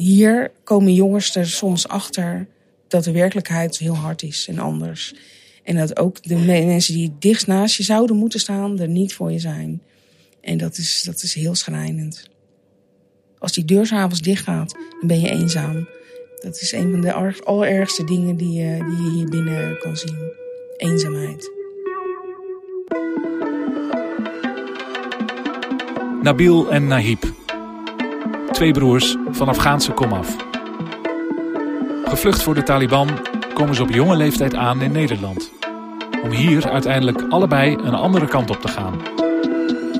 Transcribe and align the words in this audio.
hier 0.00 0.50
komen 0.64 0.94
jongens 0.94 1.36
er 1.36 1.48
soms 1.48 1.88
achter 1.88 2.46
dat 2.88 3.04
de 3.04 3.12
werkelijkheid 3.12 3.78
heel 3.78 3.94
hard 3.94 4.22
is 4.22 4.46
en 4.48 4.58
anders. 4.58 5.14
En 5.62 5.76
dat 5.76 5.98
ook 5.98 6.22
de 6.22 6.36
mensen 6.36 6.94
die 6.94 7.12
dichtst 7.18 7.46
naast 7.46 7.76
je 7.76 7.82
zouden 7.82 8.16
moeten 8.16 8.40
staan, 8.40 8.78
er 8.78 8.88
niet 8.88 9.14
voor 9.14 9.32
je 9.32 9.38
zijn. 9.38 9.82
En 10.40 10.58
dat 10.58 10.78
is, 10.78 11.02
dat 11.02 11.22
is 11.22 11.34
heel 11.34 11.54
schrijnend. 11.54 12.28
Als 13.38 13.52
die 13.52 13.64
deur 13.64 13.86
s'avonds 13.86 14.20
dicht 14.20 14.44
gaat, 14.44 14.72
dan 14.72 15.08
ben 15.08 15.20
je 15.20 15.30
eenzaam. 15.30 15.88
Dat 16.40 16.60
is 16.60 16.72
een 16.72 16.90
van 16.90 17.00
de 17.00 17.42
allerergste 17.44 18.04
dingen 18.04 18.36
die 18.36 18.52
je, 18.52 18.76
die 18.76 19.02
je 19.04 19.10
hier 19.16 19.28
binnen 19.28 19.78
kan 19.78 19.96
zien. 19.96 20.32
Eenzaamheid. 20.76 21.50
Nabil 26.22 26.70
en 26.70 26.86
Nahib. 26.86 27.39
Twee 28.60 28.72
broers 28.72 29.16
van 29.30 29.48
Afghaanse 29.48 29.92
komaf. 29.92 30.36
Gevlucht 32.04 32.42
voor 32.42 32.54
de 32.54 32.62
Taliban 32.62 33.08
komen 33.54 33.74
ze 33.74 33.82
op 33.82 33.90
jonge 33.90 34.16
leeftijd 34.16 34.54
aan 34.54 34.82
in 34.82 34.92
Nederland. 34.92 35.50
Om 36.22 36.30
hier 36.30 36.70
uiteindelijk 36.70 37.22
allebei 37.28 37.72
een 37.72 37.94
andere 37.94 38.26
kant 38.26 38.50
op 38.50 38.60
te 38.60 38.68
gaan. 38.68 39.00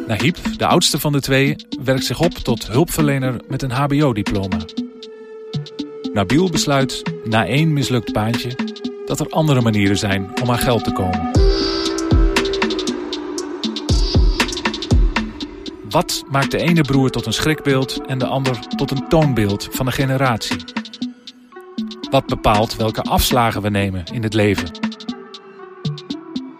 Nahib, 0.07 0.37
de 0.57 0.67
oudste 0.67 0.99
van 0.99 1.13
de 1.13 1.21
twee, 1.21 1.57
werkt 1.83 2.05
zich 2.05 2.21
op 2.21 2.33
tot 2.33 2.69
hulpverlener 2.69 3.41
met 3.49 3.63
een 3.63 3.71
HBO-diploma. 3.71 4.59
Nabil 6.13 6.51
besluit, 6.51 7.03
na 7.25 7.47
één 7.47 7.73
mislukt 7.73 8.13
baantje, 8.13 8.57
dat 9.07 9.21
er 9.21 9.29
andere 9.29 9.61
manieren 9.61 9.99
zijn 9.99 10.31
om 10.43 10.51
aan 10.51 10.59
geld 10.59 10.85
te 10.85 10.93
komen. 10.93 11.31
Wat 15.91 16.25
maakt 16.31 16.51
de 16.51 16.59
ene 16.59 16.81
broer 16.81 17.11
tot 17.11 17.27
een 17.27 17.33
schrikbeeld 17.33 18.07
en 18.07 18.19
de 18.19 18.27
ander 18.27 18.59
tot 18.69 18.91
een 18.91 19.09
toonbeeld 19.09 19.69
van 19.71 19.87
een 19.87 19.93
generatie? 19.93 20.57
Wat 22.11 22.27
bepaalt 22.27 22.77
welke 22.77 23.03
afslagen 23.03 23.63
we 23.63 23.69
nemen 23.69 24.05
in 24.05 24.23
het 24.23 24.35
leven? 24.35 24.71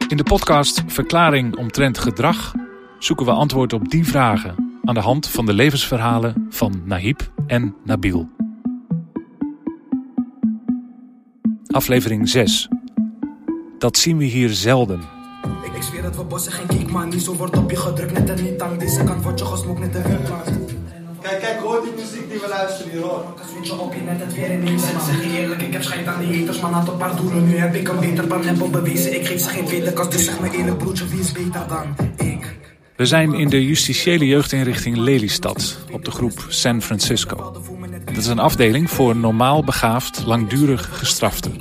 In 0.09 0.17
de 0.17 0.23
podcast 0.23 0.83
Verklaring 0.87 1.57
omtrent 1.57 1.99
gedrag 1.99 2.55
zoeken 2.99 3.27
we 3.27 3.33
antwoord 3.33 3.73
op 3.73 3.91
die 3.91 4.05
vragen 4.05 4.79
aan 4.85 4.95
de 4.95 5.01
hand 5.01 5.29
van 5.29 5.47
de 5.47 5.53
levensverhalen 5.53 6.47
van 6.49 6.83
Nahib 6.85 7.31
en 7.47 7.75
Nabil. 7.85 8.29
Aflevering 11.67 12.29
6. 12.29 12.69
Dat 13.79 13.99
zien 13.99 14.17
we 14.17 14.25
hier 14.25 14.51
zelden. 14.51 15.20
Ik 15.81 15.87
zweer 15.87 16.03
dat 16.03 16.17
we 16.17 16.25
bossen 16.25 16.53
geen 16.53 16.67
kiek, 16.67 16.91
man. 16.91 17.09
Niet 17.09 17.23
zo 17.23 17.35
wordt 17.35 17.57
op 17.57 17.71
je 17.71 17.77
gedrukt, 17.77 18.13
net 18.13 18.29
een 18.29 18.45
niet 18.45 18.61
aan 18.61 18.79
deze 18.79 19.05
kant 19.05 19.23
wordt 19.23 19.39
je 19.39 19.45
gesmokt, 19.45 19.81
net 19.81 19.95
een 19.95 20.03
Kijk, 21.21 21.41
kijk, 21.41 21.61
hoor 21.61 21.83
die 21.83 21.93
muziek 21.93 22.31
die 22.31 22.41
we 22.41 22.49
luisteren 22.49 22.93
hier, 22.93 23.01
hoor. 23.01 23.25
Switch 23.53 23.79
op 23.79 23.95
je 23.95 24.01
net 24.01 24.21
het 24.21 24.35
weer 24.35 24.53
ineens. 24.53 24.83
Zeg 24.83 25.25
je 25.25 25.39
eerlijk, 25.39 25.63
ik 25.63 25.73
heb 25.73 25.83
schijt 25.83 26.07
aan 26.07 26.21
die 26.21 26.39
haters, 26.39 26.61
man. 26.61 26.73
Had 26.73 26.89
een 26.89 26.97
paar 26.97 27.17
doelen, 27.17 27.49
nu 27.49 27.57
heb 27.57 27.75
ik 27.75 27.89
een 27.89 28.01
beter 28.01 28.27
plan. 28.27 28.45
Heb 28.45 28.63
op 28.63 28.73
bewezen, 28.73 29.15
ik 29.15 29.27
geef 29.27 29.41
ze 29.41 29.49
geen 29.49 29.65
tweede 29.65 29.93
kast. 29.93 30.11
Dus 30.11 30.25
zeg 30.25 30.41
me 30.41 30.51
eerlijk, 30.51 30.79
broertje, 30.79 31.07
wie 31.07 31.21
is 31.21 31.33
beter 31.33 31.65
dan 31.69 31.97
ik? 32.17 32.59
We 32.97 33.07
zijn 33.07 33.35
in 33.35 33.49
de 33.49 33.67
justitiële 33.67 34.27
jeugdinrichting 34.27 34.97
Lelystad, 34.97 35.79
op 35.93 36.05
de 36.05 36.11
groep 36.11 36.45
San 36.49 36.83
Francisco. 36.83 37.53
Dat 38.05 38.17
is 38.17 38.27
een 38.27 38.39
afdeling 38.39 38.91
voor 38.91 39.17
normaal 39.17 39.65
begaafd, 39.65 40.23
langdurig 40.27 40.99
gestraften. 40.99 41.53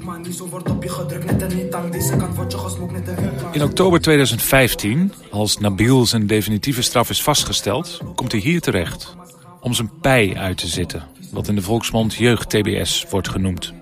In 3.52 3.64
oktober 3.64 4.02
2015, 4.02 5.14
als 5.32 5.58
Nabil 5.58 6.06
zijn 6.06 6.28
definitieve 6.28 6.82
straf 6.82 7.10
is 7.10 7.24
vastgesteld, 7.24 8.02
komt 8.16 8.32
hij 8.32 8.42
hier 8.42 8.62
terecht 8.62 9.16
om 9.60 9.74
zijn 9.74 9.92
pij 10.02 10.36
uit 10.38 10.58
te 10.58 10.68
zitten, 10.68 11.04
wat 11.32 11.48
in 11.48 11.56
de 11.56 11.62
volksmond 11.62 12.14
jeugd-TBS 12.14 13.06
wordt 13.10 13.30
genoemd. 13.30 13.74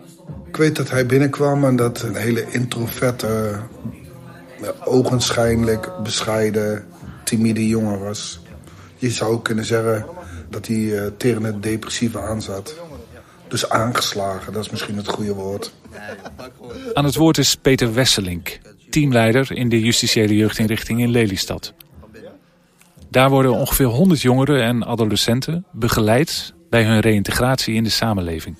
Ik 0.47 0.57
weet 0.57 0.75
dat 0.75 0.89
hij 0.89 1.05
binnenkwam 1.05 1.63
en 1.63 1.75
dat 1.75 2.01
een 2.01 2.15
hele 2.15 2.51
introverte, 2.51 3.59
ogenschijnlijk 4.83 5.91
bescheiden, 6.03 6.85
timide 7.23 7.67
jongen 7.67 7.99
was. 7.99 8.39
Je 8.95 9.09
zou 9.09 9.41
kunnen 9.41 9.65
zeggen 9.65 10.05
dat 10.49 10.67
hij 10.67 10.77
uh, 10.77 11.05
tegen 11.17 11.43
het 11.43 11.63
depressieve 11.63 12.19
aanzat. 12.21 12.75
Dus 13.47 13.69
aangeslagen, 13.69 14.53
dat 14.53 14.63
is 14.65 14.69
misschien 14.69 14.97
het 14.97 15.07
goede 15.07 15.33
woord. 15.33 15.73
Aan 16.93 17.05
het 17.05 17.15
woord 17.15 17.37
is 17.37 17.55
Peter 17.55 17.93
Wesselink, 17.93 18.59
teamleider 18.89 19.51
in 19.51 19.69
de 19.69 19.79
justitiële 19.79 20.35
jeugdinrichting 20.35 20.99
in 20.99 21.09
Lelystad. 21.09 21.73
Daar 23.09 23.29
worden 23.29 23.51
ongeveer 23.51 23.85
100 23.85 24.21
jongeren 24.21 24.63
en 24.63 24.85
adolescenten 24.85 25.65
begeleid 25.71 26.53
bij 26.69 26.83
hun 26.83 26.99
reïntegratie 26.99 27.75
in 27.75 27.83
de 27.83 27.89
samenleving. 27.89 28.57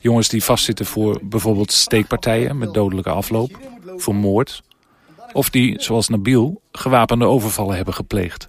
Jongens 0.00 0.28
die 0.28 0.44
vastzitten 0.44 0.86
voor 0.86 1.20
bijvoorbeeld 1.22 1.72
steekpartijen 1.72 2.58
met 2.58 2.74
dodelijke 2.74 3.10
afloop, 3.10 3.58
voor 3.96 4.14
moord... 4.14 4.62
of 5.32 5.50
die, 5.50 5.82
zoals 5.82 6.08
Nabil, 6.08 6.60
gewapende 6.72 7.24
overvallen 7.24 7.76
hebben 7.76 7.94
gepleegd. 7.94 8.48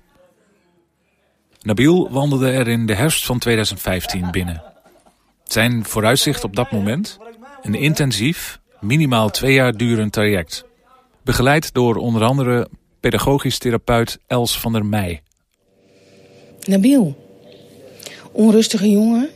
Nabil 1.61 2.11
wandelde 2.11 2.51
er 2.51 2.67
in 2.67 2.85
de 2.85 2.95
herfst 2.95 3.25
van 3.25 3.39
2015 3.39 4.31
binnen. 4.31 4.63
Zijn 5.44 5.85
vooruitzicht 5.85 6.44
op 6.44 6.55
dat 6.55 6.72
moment? 6.72 7.17
Een 7.61 7.75
intensief, 7.75 8.59
minimaal 8.79 9.29
twee 9.29 9.53
jaar 9.53 9.78
durend 9.78 10.11
traject. 10.11 10.65
Begeleid 11.25 11.74
door 11.74 11.96
onder 11.96 12.24
andere 12.24 12.68
pedagogisch 13.00 13.58
therapeut 13.58 14.19
Els 14.28 14.59
van 14.59 14.74
der 14.74 14.86
Meij. 14.86 15.22
Nabil. 16.66 17.16
Onrustige 18.31 18.90
jongen. 18.90 19.30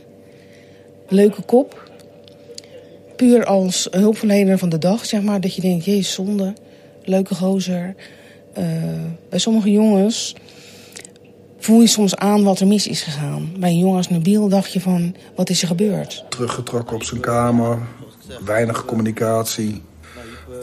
Leuke 1.08 1.42
kop. 1.42 1.90
Puur 3.16 3.44
als 3.44 3.88
hulpverlener 3.90 4.58
van 4.58 4.68
de 4.68 4.78
dag, 4.78 5.06
zeg 5.06 5.22
maar. 5.22 5.40
Dat 5.40 5.54
je 5.54 5.60
denkt, 5.60 5.84
jezus, 5.84 6.12
zonde. 6.12 6.52
Leuke 7.04 7.34
gozer. 7.34 7.94
Uh, 8.58 8.64
bij 9.28 9.38
sommige 9.38 9.70
jongens 9.70 10.34
voel 11.58 11.80
je 11.80 11.86
soms 11.86 12.16
aan 12.16 12.44
wat 12.44 12.60
er 12.60 12.66
mis 12.66 12.86
is 12.86 13.02
gegaan. 13.02 13.52
Bij 13.58 13.70
een 13.70 13.78
jongen 13.78 13.96
als 13.96 14.08
Nabil 14.08 14.48
dacht 14.48 14.72
je 14.72 14.80
van, 14.80 15.14
wat 15.36 15.50
is 15.50 15.62
er 15.62 15.68
gebeurd? 15.68 16.24
Teruggetrokken 16.28 16.96
op 16.96 17.02
zijn 17.02 17.20
kamer, 17.20 17.78
weinig 18.44 18.84
communicatie. 18.84 19.82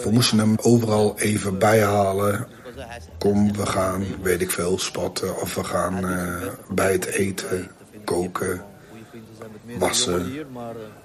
We 0.04 0.10
moesten 0.12 0.40
hem 0.40 0.56
overal 0.62 1.20
even 1.20 1.58
bijhalen. 1.58 2.48
Kom, 3.18 3.56
we 3.56 3.66
gaan, 3.66 4.06
weet 4.22 4.42
ik 4.42 4.52
veel, 4.52 4.80
spotten. 4.80 5.42
Of 5.42 5.56
we 5.56 5.64
gaan 5.64 6.06
uh, 6.06 6.48
bij 6.70 6.92
het 6.92 7.06
eten, 7.06 7.72
koken, 8.04 8.62
wassen. 9.78 10.46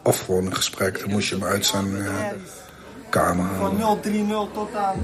Of 0.02 0.20
gewoon 0.20 0.47
een 0.47 0.54
gesprek. 0.54 1.00
Dan 1.00 1.10
moest 1.10 1.28
je 1.28 1.34
hem 1.34 1.44
uit 1.44 1.66
zijn 1.66 1.86
uh, 1.86 2.26
kamer 3.08 3.44
halen. 3.44 3.81
Van 3.81 4.00
030 4.02 4.47
tot 4.52 4.75
aan... 4.75 4.97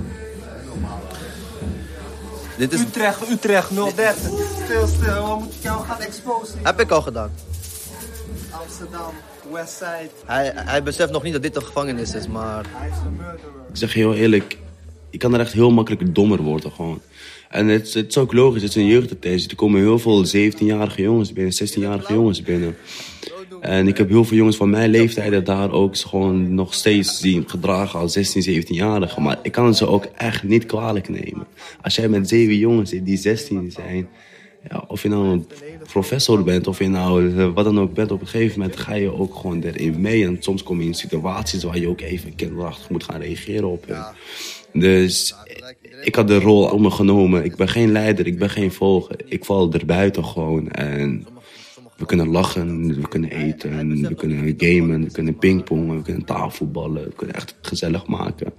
Dit 2.56 2.72
is... 2.72 2.80
Utrecht, 2.80 3.30
Utrecht, 3.30 3.70
030. 3.70 4.16
Stil, 4.64 4.86
stil. 4.86 5.26
Wat 5.26 5.38
moet 5.38 5.54
ik 5.54 5.62
jou 5.62 5.84
gaan 5.84 6.00
exposen? 6.00 6.58
Heb 6.62 6.80
ik 6.80 6.90
al 6.90 7.02
gedaan. 7.02 7.30
Amsterdam, 8.50 9.12
Westside. 9.52 10.10
Hij, 10.26 10.52
hij 10.54 10.82
beseft 10.82 11.12
nog 11.12 11.22
niet 11.22 11.32
dat 11.32 11.42
dit 11.42 11.56
een 11.56 11.62
gevangenis 11.62 12.14
is, 12.14 12.26
maar... 12.28 12.66
Hij 12.68 12.88
is 12.88 12.94
de 13.02 13.10
murderer. 13.10 13.68
Ik 13.70 13.76
zeg 13.76 13.94
je 13.94 13.98
heel 13.98 14.14
eerlijk, 14.14 14.58
je 15.10 15.18
kan 15.18 15.34
er 15.34 15.40
echt 15.40 15.52
heel 15.52 15.70
makkelijk 15.70 16.14
dommer 16.14 16.42
worden 16.42 16.70
gewoon. 16.72 17.00
En 17.48 17.66
het, 17.68 17.94
het 17.94 18.08
is 18.08 18.18
ook 18.18 18.32
logisch, 18.32 18.62
het 18.62 18.70
is 18.70 18.76
een 18.76 18.86
jeugdattest. 18.86 19.50
Er 19.50 19.56
komen 19.56 19.80
heel 19.80 19.98
veel 19.98 20.26
17-jarige 20.26 21.02
jongens 21.02 21.32
binnen, 21.32 21.54
16-jarige 21.54 22.12
jongens 22.12 22.42
binnen. 22.42 22.76
En 23.60 23.88
ik 23.88 23.98
heb 23.98 24.08
heel 24.08 24.24
veel 24.24 24.36
jongens 24.36 24.56
van 24.56 24.70
mijn 24.70 24.90
leeftijd 24.90 25.46
daar 25.46 25.72
ook 25.72 25.96
gewoon 25.96 26.54
nog 26.54 26.74
steeds 26.74 27.20
zien 27.20 27.48
gedragen 27.48 27.98
als 27.98 28.12
16, 28.12 28.62
17-jarigen. 28.62 29.22
Maar 29.22 29.38
ik 29.42 29.52
kan 29.52 29.74
ze 29.74 29.86
ook 29.86 30.04
echt 30.04 30.42
niet 30.42 30.66
kwalijk 30.66 31.08
nemen. 31.08 31.46
Als 31.82 31.96
jij 31.96 32.08
met 32.08 32.28
zeven 32.28 32.56
jongens 32.56 32.90
zit 32.90 33.04
die 33.04 33.16
16 33.16 33.70
zijn, 33.70 34.08
ja, 34.70 34.84
of 34.86 35.02
je 35.02 35.08
nou 35.08 35.28
een 35.28 35.46
professor 35.86 36.44
bent 36.44 36.66
of 36.66 36.78
je 36.78 36.88
nou 36.88 37.36
eh, 37.38 37.52
wat 37.54 37.64
dan 37.64 37.80
ook 37.80 37.94
bent, 37.94 38.10
op 38.10 38.20
een 38.20 38.26
gegeven 38.26 38.60
moment 38.60 38.78
ga 38.78 38.94
je 38.94 39.12
ook 39.12 39.34
gewoon 39.34 39.62
erin 39.62 40.00
mee. 40.00 40.24
En 40.24 40.36
soms 40.40 40.62
kom 40.62 40.80
je 40.80 40.86
in 40.86 40.94
situaties 40.94 41.62
waar 41.62 41.78
je 41.78 41.88
ook 41.88 42.00
even 42.00 42.34
kinderachtig 42.34 42.90
moet 42.90 43.04
gaan 43.04 43.20
reageren 43.20 43.68
op. 43.68 43.86
Dus 44.72 45.34
ik 46.02 46.14
had 46.14 46.28
de 46.28 46.40
rol 46.40 46.64
op 46.64 46.80
me 46.80 46.90
genomen. 46.90 47.44
Ik 47.44 47.56
ben 47.56 47.68
geen 47.68 47.92
leider, 47.92 48.26
ik 48.26 48.38
ben 48.38 48.50
geen 48.50 48.72
volger. 48.72 49.16
Ik 49.24 49.44
val 49.44 49.72
er 49.72 49.86
buiten 49.86 50.24
gewoon. 50.24 50.70
En 50.70 51.26
we 51.96 52.06
kunnen 52.06 52.28
lachen, 52.28 53.00
we 53.00 53.08
kunnen 53.08 53.30
eten, 53.30 54.08
we 54.08 54.14
kunnen 54.14 54.54
gamen, 54.56 55.04
we 55.04 55.10
kunnen 55.10 55.36
pingpongen, 55.36 55.96
we 55.96 56.02
kunnen 56.02 56.24
tafelballen. 56.24 57.04
We 57.04 57.12
kunnen 57.16 57.36
echt 57.36 57.54
gezellig 57.62 58.06
maken. 58.06 58.52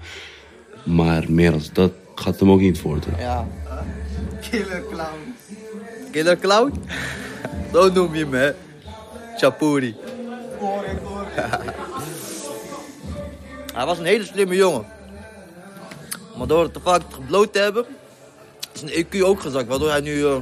Maar 0.83 1.31
meer 1.31 1.53
als 1.53 1.73
dat 1.73 1.91
gaat 2.15 2.39
hem 2.39 2.51
ook 2.51 2.59
niet 2.59 2.81
worden. 2.81 3.13
Ja. 3.17 3.47
Killer 4.49 4.83
clown. 4.89 5.38
Killer 6.11 6.37
Clown? 6.37 6.73
Zo 7.73 7.91
noem 7.91 8.15
je 8.15 8.25
me? 8.25 8.55
Chapuri. 9.37 9.95
Hij 13.73 13.85
was 13.85 13.97
een 13.97 14.05
hele 14.05 14.25
slimme 14.25 14.55
jongen. 14.55 14.85
Maar 16.37 16.47
door 16.47 16.63
het 16.63 16.73
te 16.73 16.79
vaak 16.79 17.01
gebloot 17.11 17.53
te 17.53 17.59
hebben, 17.59 17.85
is 18.73 18.79
zijn 18.79 19.05
EQ 19.05 19.21
ook 19.21 19.41
gezakt, 19.41 19.67
waardoor 19.67 19.89
hij 19.89 20.01
nu 20.01 20.25
eh, 20.25 20.35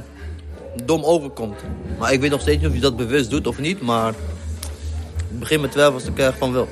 dom 0.84 1.04
overkomt. 1.04 1.60
Maar 1.98 2.12
ik 2.12 2.20
weet 2.20 2.30
nog 2.30 2.40
steeds 2.40 2.56
niet 2.56 2.66
of 2.66 2.72
hij 2.72 2.80
dat 2.80 2.96
bewust 2.96 3.30
doet 3.30 3.46
of 3.46 3.58
niet, 3.58 3.80
maar 3.80 4.14
Ik 5.30 5.38
begin 5.38 5.60
met 5.60 5.72
12 5.72 5.94
als 5.94 6.04
ik 6.04 6.18
erg 6.18 6.36
van 6.36 6.52
wil. 6.52 6.68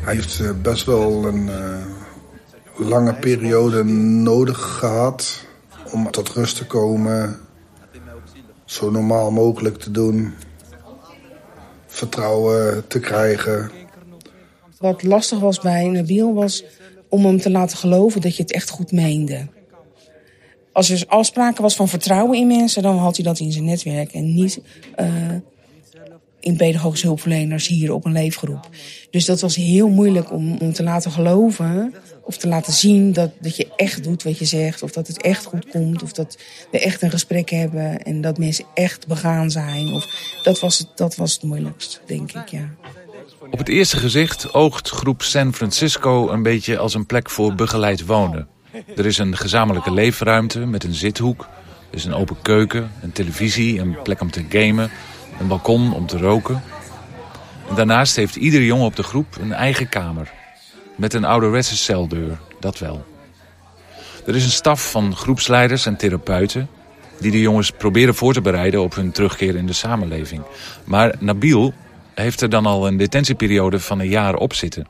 Hij 0.00 0.14
heeft 0.14 0.40
eh, 0.40 0.50
best 0.62 0.84
wel 0.84 1.24
een 1.24 1.46
uh, 1.46 2.88
lange 2.88 3.14
periode 3.14 3.84
nodig 3.84 4.58
gehad 4.78 5.44
om 5.92 6.10
tot 6.10 6.28
rust 6.28 6.56
te 6.56 6.66
komen. 6.66 7.47
Zo 8.68 8.90
normaal 8.90 9.30
mogelijk 9.30 9.78
te 9.78 9.90
doen. 9.90 10.34
Vertrouwen 11.86 12.86
te 12.88 13.00
krijgen. 13.00 13.70
Wat 14.78 15.02
lastig 15.02 15.38
was 15.38 15.60
bij 15.60 15.88
Nabil 15.88 16.34
was 16.34 16.64
om 17.08 17.24
hem 17.24 17.40
te 17.40 17.50
laten 17.50 17.76
geloven 17.76 18.20
dat 18.20 18.36
je 18.36 18.42
het 18.42 18.52
echt 18.52 18.70
goed 18.70 18.92
meende. 18.92 19.46
Als 20.72 20.90
er 20.90 21.04
afspraken 21.06 21.62
was 21.62 21.76
van 21.76 21.88
vertrouwen 21.88 22.38
in 22.38 22.46
mensen, 22.46 22.82
dan 22.82 22.96
had 22.96 23.16
hij 23.16 23.24
dat 23.24 23.38
in 23.38 23.52
zijn 23.52 23.64
netwerk 23.64 24.12
en 24.12 24.34
niet 24.34 24.60
uh, 25.00 25.34
in 26.40 26.56
pedagogische 26.56 27.06
hulpverleners 27.06 27.66
hier 27.66 27.92
op 27.92 28.04
een 28.04 28.12
leefgroep. 28.12 28.68
Dus 29.10 29.24
dat 29.24 29.40
was 29.40 29.56
heel 29.56 29.88
moeilijk 29.88 30.32
om, 30.32 30.56
om 30.58 30.72
te 30.72 30.82
laten 30.82 31.10
geloven 31.10 31.94
of 32.22 32.36
te 32.36 32.48
laten 32.48 32.72
zien 32.72 33.12
dat, 33.12 33.30
dat 33.40 33.56
je 33.56 33.68
echt 33.76 34.04
doet 34.04 34.22
wat 34.22 34.38
je 34.38 34.44
zegt. 34.44 34.82
Of 34.82 34.90
dat 34.90 35.06
het 35.06 35.22
echt 35.22 35.44
goed 35.44 35.68
komt. 35.68 36.02
Of 36.02 36.12
dat 36.12 36.38
we 36.70 36.78
echt 36.78 37.02
een 37.02 37.10
gesprek 37.10 37.50
hebben 37.50 38.02
en 38.02 38.20
dat 38.20 38.38
mensen 38.38 38.64
echt 38.74 39.06
begaan 39.06 39.50
zijn. 39.50 39.92
Of, 39.92 40.06
dat, 40.42 40.60
was 40.60 40.78
het, 40.78 40.88
dat 40.94 41.16
was 41.16 41.32
het 41.32 41.42
moeilijkst, 41.42 42.00
denk 42.06 42.32
ik, 42.32 42.48
ja. 42.48 42.74
Op 43.50 43.58
het 43.58 43.68
eerste 43.68 43.96
gezicht 43.96 44.54
oogt 44.54 44.88
groep 44.88 45.22
San 45.22 45.54
Francisco 45.54 46.28
een 46.28 46.42
beetje 46.42 46.78
als 46.78 46.94
een 46.94 47.06
plek 47.06 47.30
voor 47.30 47.54
begeleid 47.54 48.06
wonen. 48.06 48.48
Er 48.96 49.06
is 49.06 49.18
een 49.18 49.36
gezamenlijke 49.36 49.92
leefruimte 49.92 50.58
met 50.58 50.84
een 50.84 50.94
zithoek. 50.94 51.48
Er 51.90 51.96
is 51.96 52.04
een 52.04 52.14
open 52.14 52.36
keuken, 52.42 52.90
een 53.02 53.12
televisie, 53.12 53.80
een 53.80 54.02
plek 54.02 54.20
om 54.20 54.30
te 54.30 54.44
gamen, 54.48 54.90
een 55.40 55.48
balkon 55.48 55.94
om 55.94 56.06
te 56.06 56.18
roken. 56.18 56.62
En 57.68 57.74
daarnaast 57.74 58.16
heeft 58.16 58.36
iedere 58.36 58.64
jongen 58.64 58.86
op 58.86 58.96
de 58.96 59.02
groep 59.02 59.36
een 59.40 59.52
eigen 59.52 59.88
kamer. 59.88 60.30
Met 60.96 61.14
een 61.14 61.24
ouderwetse 61.24 61.76
celdeur, 61.76 62.38
dat 62.60 62.78
wel. 62.78 63.04
Er 64.26 64.36
is 64.36 64.44
een 64.44 64.50
staf 64.50 64.90
van 64.90 65.16
groepsleiders 65.16 65.86
en 65.86 65.96
therapeuten... 65.96 66.68
die 67.20 67.30
de 67.30 67.40
jongens 67.40 67.70
proberen 67.70 68.14
voor 68.14 68.32
te 68.32 68.40
bereiden 68.40 68.82
op 68.82 68.94
hun 68.94 69.12
terugkeer 69.12 69.56
in 69.56 69.66
de 69.66 69.72
samenleving. 69.72 70.42
Maar 70.84 71.14
Nabil 71.18 71.74
heeft 72.14 72.40
er 72.40 72.50
dan 72.50 72.66
al 72.66 72.86
een 72.86 72.96
detentieperiode 72.96 73.80
van 73.80 74.00
een 74.00 74.08
jaar 74.08 74.34
op 74.34 74.54
zitten. 74.54 74.86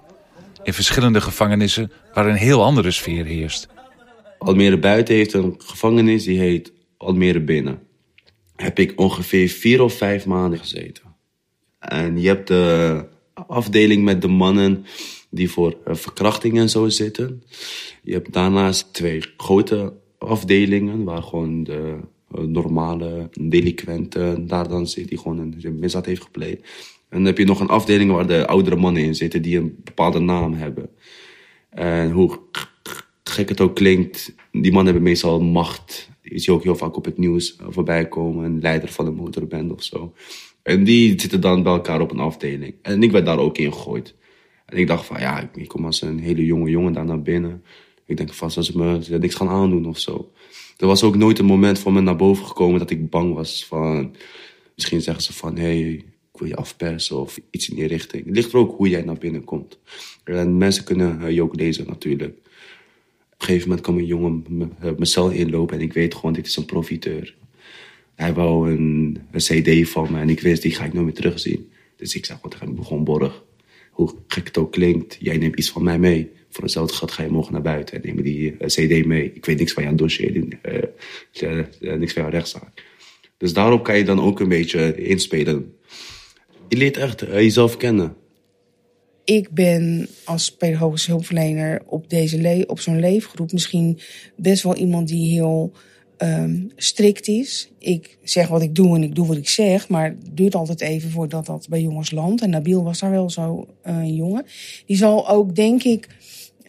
In 0.63 0.75
verschillende 0.75 1.21
gevangenissen 1.21 1.93
waar 2.15 2.27
een 2.27 2.35
heel 2.35 2.65
andere 2.65 2.91
sfeer 2.91 3.25
heerst. 3.25 3.69
Almere 4.39 4.79
Buiten 4.79 5.15
heeft 5.15 5.33
een 5.33 5.55
gevangenis 5.59 6.25
die 6.25 6.39
heet 6.39 6.73
Almere 6.97 7.41
Binnen. 7.41 7.88
Heb 8.63 8.79
ik 8.79 9.01
ongeveer 9.01 9.49
vier 9.49 9.83
of 9.83 9.93
vijf 9.93 10.27
maanden 10.27 10.59
gezeten. 10.59 11.03
En 11.79 12.21
je 12.21 12.29
hebt 12.29 12.49
de 12.49 13.05
afdeling 13.33 14.05
met 14.05 14.23
de 14.23 14.29
mannen 14.29 14.85
die 15.31 15.51
voor 15.51 15.77
eh, 15.85 15.95
verkrachting 15.95 16.59
en 16.59 16.69
zo 16.69 16.89
zitten. 16.89 17.43
Je 18.03 18.13
hebt 18.13 18.33
daarnaast 18.33 18.93
twee 18.93 19.23
grote 19.37 19.93
afdelingen 20.19 21.05
waar 21.05 21.23
gewoon 21.23 21.65
de 21.65 21.97
eh, 22.35 22.41
normale 22.41 23.29
delinquenten 23.41 24.47
daar 24.47 24.69
dan 24.69 24.87
zitten, 24.87 25.11
die 25.11 25.19
gewoon 25.19 25.39
een 25.39 25.79
misdaad 25.79 26.07
heeft 26.07 26.23
gepleegd. 26.23 26.61
En 27.09 27.17
dan 27.17 27.25
heb 27.25 27.39
je 27.39 27.45
nog 27.45 27.61
een 27.61 27.69
afdeling 27.69 28.11
waar 28.11 28.27
de 28.27 28.47
oudere 28.47 28.77
mannen 28.77 29.03
in 29.03 29.15
zitten 29.15 29.43
die 29.43 29.59
een 29.59 29.81
bepaalde 29.85 30.19
naam 30.19 30.55
hebben. 30.55 30.91
En 31.71 32.11
hoe 32.11 32.39
gek 33.23 33.49
het 33.49 33.61
ook 33.61 33.75
klinkt, 33.75 34.35
die 34.53 34.73
mannen 34.73 34.93
hebben 34.93 35.03
meestal 35.03 35.41
macht. 35.41 36.11
Je 36.29 36.39
ziet 36.39 36.49
ook 36.49 36.63
heel 36.63 36.77
vaak 36.77 36.97
op 36.97 37.05
het 37.05 37.19
nieuws 37.19 37.57
voorbij 37.69 38.09
komen, 38.09 38.45
een 38.45 38.61
leider 38.61 38.89
van 38.89 39.07
een 39.07 39.15
motorband 39.15 39.73
of 39.73 39.83
zo. 39.83 40.13
En 40.63 40.85
die 40.85 41.21
zitten 41.21 41.41
dan 41.41 41.63
bij 41.63 41.73
elkaar 41.73 42.01
op 42.01 42.11
een 42.11 42.19
afdeling. 42.19 42.75
En 42.83 43.03
ik 43.03 43.11
werd 43.11 43.27
daar 43.27 43.39
ook 43.39 43.59
in 43.59 43.73
gegooid. 43.73 44.15
En 44.67 44.77
ik 44.77 44.87
dacht 44.87 45.07
van, 45.07 45.21
ja, 45.21 45.51
ik 45.55 45.69
kom 45.69 45.85
als 45.85 46.03
een 46.03 46.19
hele 46.19 46.45
jonge 46.45 46.71
jongen 46.71 46.93
daar 46.93 47.05
naar 47.05 47.23
binnen. 47.23 47.63
Ik 48.07 48.17
denk 48.17 48.35
vast 48.35 48.55
dat 48.55 48.65
ze 48.65 48.79
me 48.79 49.19
niks 49.19 49.35
gaan 49.35 49.49
aandoen 49.49 49.87
of 49.87 49.99
zo. 49.99 50.33
Er 50.77 50.87
was 50.87 51.03
ook 51.03 51.17
nooit 51.17 51.39
een 51.39 51.45
moment 51.45 51.79
van 51.79 51.93
me 51.93 52.01
naar 52.01 52.17
boven 52.17 52.47
gekomen 52.47 52.79
dat 52.79 52.91
ik 52.91 53.11
bang 53.11 53.35
was 53.35 53.67
van... 53.67 54.15
Misschien 54.75 55.03
zeggen 55.03 55.23
ze 55.23 55.33
van, 55.33 55.57
hé, 55.57 55.63
hey, 55.63 56.05
ik 56.33 56.39
wil 56.39 56.49
je 56.49 56.57
afpersen 56.57 57.21
of 57.21 57.41
iets 57.51 57.69
in 57.69 57.77
die 57.77 57.87
richting. 57.87 58.25
Het 58.25 58.35
ligt 58.35 58.53
er 58.53 58.59
ook 58.59 58.77
hoe 58.77 58.89
jij 58.89 59.03
naar 59.03 59.19
binnen 59.19 59.45
komt. 59.45 59.79
En 60.25 60.57
mensen 60.57 60.85
kunnen 60.85 61.35
je 61.35 61.43
ook 61.43 61.57
lezen 61.57 61.87
natuurlijk. 61.87 62.39
Op 63.39 63.45
een 63.45 63.55
gegeven 63.55 63.69
moment 63.69 63.87
kwam 63.87 63.99
een 63.99 64.07
jongen 64.07 64.45
mijn 64.79 65.07
cel 65.07 65.31
inlopen 65.31 65.77
en 65.77 65.83
ik 65.83 65.93
weet 65.93 66.15
gewoon, 66.15 66.33
dit 66.33 66.47
is 66.47 66.57
een 66.57 66.65
profiteur. 66.65 67.35
Hij 68.15 68.35
wou 68.35 68.71
een, 68.71 69.19
een 69.31 69.41
cd 69.41 69.89
van 69.89 70.13
me 70.13 70.21
en 70.21 70.29
ik 70.29 70.41
wist, 70.41 70.63
die 70.63 70.75
ga 70.75 70.85
ik 70.85 70.93
nooit 70.93 71.05
meer 71.05 71.15
terugzien. 71.15 71.71
Dus 71.97 72.15
ik 72.15 72.25
zei, 72.25 72.39
wat, 72.43 72.55
ik 72.55 72.75
begon 72.75 73.05
borg 73.05 73.47
hoe 73.99 74.15
gek 74.27 74.47
het 74.47 74.59
ook 74.59 74.73
klinkt, 74.73 75.17
jij 75.21 75.37
neemt 75.37 75.59
iets 75.59 75.71
van 75.71 75.83
mij 75.83 75.99
mee. 75.99 76.31
Voor 76.51 76.63
hetzelfde 76.63 76.95
geld 76.95 77.13
ga 77.13 77.23
je 77.23 77.29
morgen 77.29 77.53
naar 77.53 77.63
buiten 77.63 77.97
en 77.97 78.03
neem 78.05 78.23
die 78.23 78.53
uh, 78.53 78.67
CD 78.67 79.07
mee. 79.07 79.33
Ik 79.35 79.45
weet 79.45 79.59
niks 79.59 79.73
van 79.73 79.83
jouw 79.83 79.95
dossier, 79.95 80.37
uh, 80.37 81.97
niks 81.99 82.13
van 82.13 82.23
jouw 82.23 82.31
rechtszaak. 82.31 82.85
Dus 83.37 83.53
daarop 83.53 83.85
kan 83.85 83.99
je 83.99 84.05
dan 84.05 84.21
ook 84.21 84.41
een 84.41 84.49
beetje 84.49 84.95
inspelen. 84.97 85.75
Je 86.69 86.77
leert 86.77 86.97
echt 86.97 87.21
jezelf 87.21 87.77
kennen. 87.77 88.17
Ik 89.29 89.51
ben 89.51 90.09
als 90.25 90.53
pedagogische 90.53 91.11
hulpverlener 91.11 91.83
op, 91.87 92.11
deze 92.11 92.65
op 92.67 92.81
zo'n 92.81 93.01
leefgroep 93.01 93.53
misschien 93.53 93.99
best 94.37 94.63
wel 94.63 94.77
iemand 94.77 95.09
die 95.09 95.33
heel 95.33 95.73
um, 96.19 96.73
strikt 96.77 97.29
is. 97.29 97.71
Ik 97.79 98.19
zeg 98.23 98.49
wat 98.49 98.63
ik 98.63 98.75
doe 98.75 98.97
en 98.97 99.03
ik 99.03 99.15
doe 99.15 99.27
wat 99.27 99.37
ik 99.37 99.49
zeg. 99.49 99.89
Maar 99.89 100.05
het 100.05 100.37
duurt 100.37 100.55
altijd 100.55 100.81
even 100.81 101.11
voordat 101.11 101.47
dat 101.47 101.67
bij 101.69 101.81
jongens 101.81 102.11
landt. 102.11 102.43
En 102.43 102.51
Nabil 102.51 102.85
was 102.85 102.99
daar 102.99 103.11
wel 103.11 103.31
zo 103.31 103.67
uh, 103.87 103.97
een 103.97 104.15
jongen. 104.15 104.47
Die 104.87 104.97
zal 104.97 105.29
ook, 105.29 105.55
denk 105.55 105.83
ik... 105.83 106.09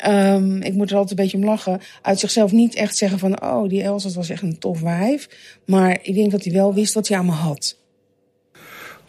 Um, 0.07 0.61
ik 0.61 0.73
moet 0.73 0.89
er 0.89 0.97
altijd 0.97 1.19
een 1.19 1.25
beetje 1.25 1.37
om 1.37 1.45
lachen. 1.45 1.79
Uit 2.01 2.19
zichzelf 2.19 2.51
niet 2.51 2.75
echt 2.75 2.97
zeggen 2.97 3.19
van... 3.19 3.41
Oh, 3.41 3.69
die 3.69 3.83
Elsa 3.83 4.09
was 4.09 4.29
echt 4.29 4.41
een 4.41 4.59
tof 4.59 4.79
wijf. 4.79 5.29
Maar 5.65 5.99
ik 6.01 6.15
denk 6.15 6.31
dat 6.31 6.43
hij 6.43 6.53
wel 6.53 6.73
wist 6.73 6.93
wat 6.93 7.07
hij 7.07 7.17
aan 7.17 7.25
me 7.25 7.31
had. 7.31 7.78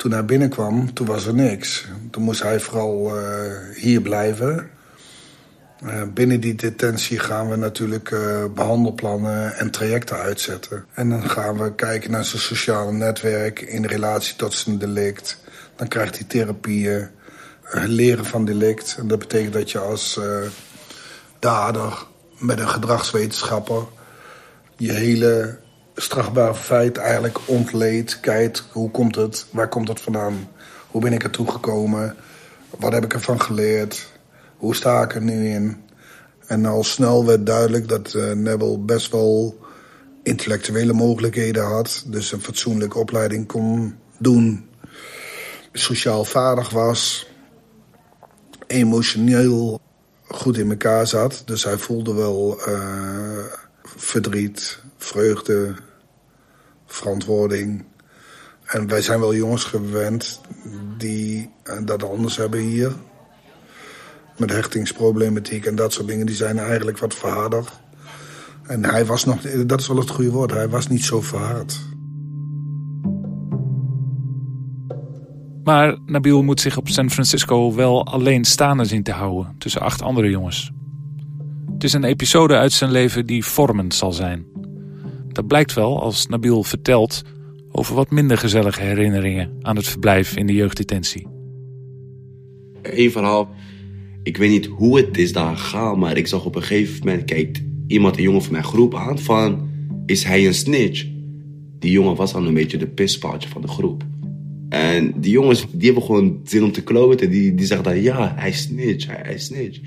Toen 0.00 0.12
hij 0.12 0.24
binnenkwam, 0.24 0.94
toen 0.94 1.06
was 1.06 1.26
er 1.26 1.34
niks. 1.34 1.86
Toen 2.10 2.22
moest 2.22 2.42
hij 2.42 2.60
vooral 2.60 3.18
uh, 3.18 3.24
hier 3.74 4.00
blijven. 4.00 4.70
Uh, 5.84 6.02
binnen 6.14 6.40
die 6.40 6.54
detentie 6.54 7.18
gaan 7.18 7.48
we 7.48 7.56
natuurlijk 7.56 8.10
uh, 8.10 8.44
behandelplannen 8.54 9.56
en 9.56 9.70
trajecten 9.70 10.16
uitzetten. 10.16 10.84
En 10.94 11.08
dan 11.10 11.30
gaan 11.30 11.58
we 11.58 11.74
kijken 11.74 12.10
naar 12.10 12.24
zijn 12.24 12.42
sociale 12.42 12.92
netwerk 12.92 13.60
in 13.60 13.84
relatie 13.84 14.36
tot 14.36 14.54
zijn 14.54 14.78
delict. 14.78 15.38
Dan 15.76 15.88
krijgt 15.88 16.18
hij 16.18 16.26
therapieën, 16.26 17.08
leren 17.72 18.24
van 18.24 18.44
delict. 18.44 18.96
En 18.98 19.08
dat 19.08 19.18
betekent 19.18 19.52
dat 19.52 19.70
je 19.70 19.78
als 19.78 20.20
dader 21.38 22.06
met 22.38 22.58
een 22.58 22.68
gedragswetenschapper 22.68 23.82
je 24.76 24.92
hele 24.92 25.58
strafbare 25.94 26.54
feit 26.54 26.96
eigenlijk 26.96 27.38
ontleedt. 27.44 28.20
Kijkt 28.20 28.64
hoe 28.72 28.90
komt 28.90 29.14
het, 29.14 29.46
waar 29.50 29.68
komt 29.68 29.88
het 29.88 30.00
vandaan, 30.00 30.48
hoe 30.86 31.00
ben 31.00 31.12
ik 31.12 31.22
ertoe 31.22 31.50
gekomen, 31.50 32.16
wat 32.78 32.92
heb 32.92 33.04
ik 33.04 33.12
ervan 33.12 33.40
geleerd 33.40 34.08
hoe 34.60 34.74
sta 34.74 35.02
ik 35.02 35.14
er 35.14 35.22
nu 35.22 35.48
in? 35.48 35.76
En 36.46 36.66
al 36.66 36.84
snel 36.84 37.26
werd 37.26 37.46
duidelijk 37.46 37.88
dat 37.88 38.14
uh, 38.14 38.32
Nebel 38.32 38.84
best 38.84 39.12
wel 39.12 39.58
intellectuele 40.22 40.92
mogelijkheden 40.92 41.64
had. 41.64 42.04
Dus 42.06 42.32
een 42.32 42.40
fatsoenlijke 42.40 42.98
opleiding 42.98 43.46
kon 43.46 43.96
doen. 44.18 44.68
Sociaal 45.72 46.24
vaardig 46.24 46.70
was. 46.70 47.30
Emotioneel 48.66 49.80
goed 50.26 50.58
in 50.58 50.70
elkaar 50.70 51.06
zat. 51.06 51.42
Dus 51.44 51.64
hij 51.64 51.78
voelde 51.78 52.14
wel 52.14 52.68
uh, 52.68 53.44
verdriet, 53.96 54.82
vreugde, 54.96 55.74
verantwoording. 56.86 57.84
En 58.64 58.86
wij 58.86 59.02
zijn 59.02 59.20
wel 59.20 59.34
jongens 59.34 59.64
gewend 59.64 60.40
die 60.96 61.50
uh, 61.64 61.78
dat 61.84 62.02
anders 62.02 62.36
hebben 62.36 62.60
hier 62.60 62.92
met 64.36 64.50
hechtingsproblematiek 64.50 65.64
en 65.66 65.74
dat 65.74 65.92
soort 65.92 66.06
dingen, 66.06 66.26
die 66.26 66.34
zijn 66.34 66.58
eigenlijk 66.58 66.98
wat 66.98 67.14
verharder. 67.14 67.64
En 68.66 68.84
hij 68.84 69.06
was 69.06 69.24
nog, 69.24 69.40
dat 69.40 69.80
is 69.80 69.88
wel 69.88 69.96
het 69.96 70.10
goede 70.10 70.30
woord, 70.30 70.50
hij 70.50 70.68
was 70.68 70.88
niet 70.88 71.04
zo 71.04 71.20
verhard. 71.20 71.80
Maar 75.64 75.98
Nabil 76.06 76.42
moet 76.42 76.60
zich 76.60 76.76
op 76.76 76.88
San 76.88 77.10
Francisco 77.10 77.74
wel 77.74 78.06
alleen 78.06 78.44
staande 78.44 78.84
zien 78.84 79.02
te 79.02 79.12
houden 79.12 79.54
tussen 79.58 79.80
acht 79.80 80.02
andere 80.02 80.30
jongens. 80.30 80.70
Het 81.72 81.84
is 81.84 81.92
een 81.92 82.04
episode 82.04 82.56
uit 82.56 82.72
zijn 82.72 82.90
leven 82.90 83.26
die 83.26 83.44
vormend 83.44 83.94
zal 83.94 84.12
zijn. 84.12 84.46
Dat 85.28 85.46
blijkt 85.46 85.74
wel 85.74 86.02
als 86.02 86.26
Nabil 86.26 86.62
vertelt 86.62 87.22
over 87.72 87.94
wat 87.94 88.10
minder 88.10 88.38
gezellige 88.38 88.82
herinneringen 88.82 89.50
aan 89.60 89.76
het 89.76 89.88
verblijf 89.88 90.36
in 90.36 90.46
de 90.46 90.54
jeugddetentie. 90.54 91.26
Eén 92.82 93.10
verhaal 93.10 93.48
ik 94.22 94.36
weet 94.36 94.50
niet 94.50 94.66
hoe 94.66 94.96
het 94.96 95.18
is 95.18 95.32
daar 95.32 95.56
gegaan, 95.56 95.98
maar 95.98 96.16
ik 96.16 96.26
zag 96.26 96.44
op 96.44 96.54
een 96.54 96.62
gegeven 96.62 96.98
moment, 96.98 97.24
kijkt 97.24 97.62
iemand 97.86 98.16
een 98.16 98.22
jongen 98.22 98.42
van 98.42 98.52
mijn 98.52 98.64
groep 98.64 98.94
aan 98.94 99.18
van, 99.18 99.68
is 100.06 100.24
hij 100.24 100.46
een 100.46 100.54
snitch? 100.54 101.06
Die 101.78 101.90
jongen 101.90 102.16
was 102.16 102.32
dan 102.32 102.46
een 102.46 102.54
beetje 102.54 102.76
de 102.76 102.86
pispaardje 102.86 103.48
van 103.48 103.60
de 103.60 103.68
groep. 103.68 104.04
En 104.68 105.12
die 105.16 105.30
jongens, 105.30 105.66
die 105.72 105.84
hebben 105.84 106.02
gewoon 106.02 106.40
zin 106.44 106.64
om 106.64 106.72
te 106.72 106.82
kloten. 106.82 107.30
Die, 107.30 107.54
die 107.54 107.66
zeggen 107.66 107.86
dan, 107.86 108.02
ja, 108.02 108.34
hij 108.36 108.52
snitch, 108.52 109.06
hij, 109.06 109.20
hij 109.22 109.38
snitch. 109.38 109.80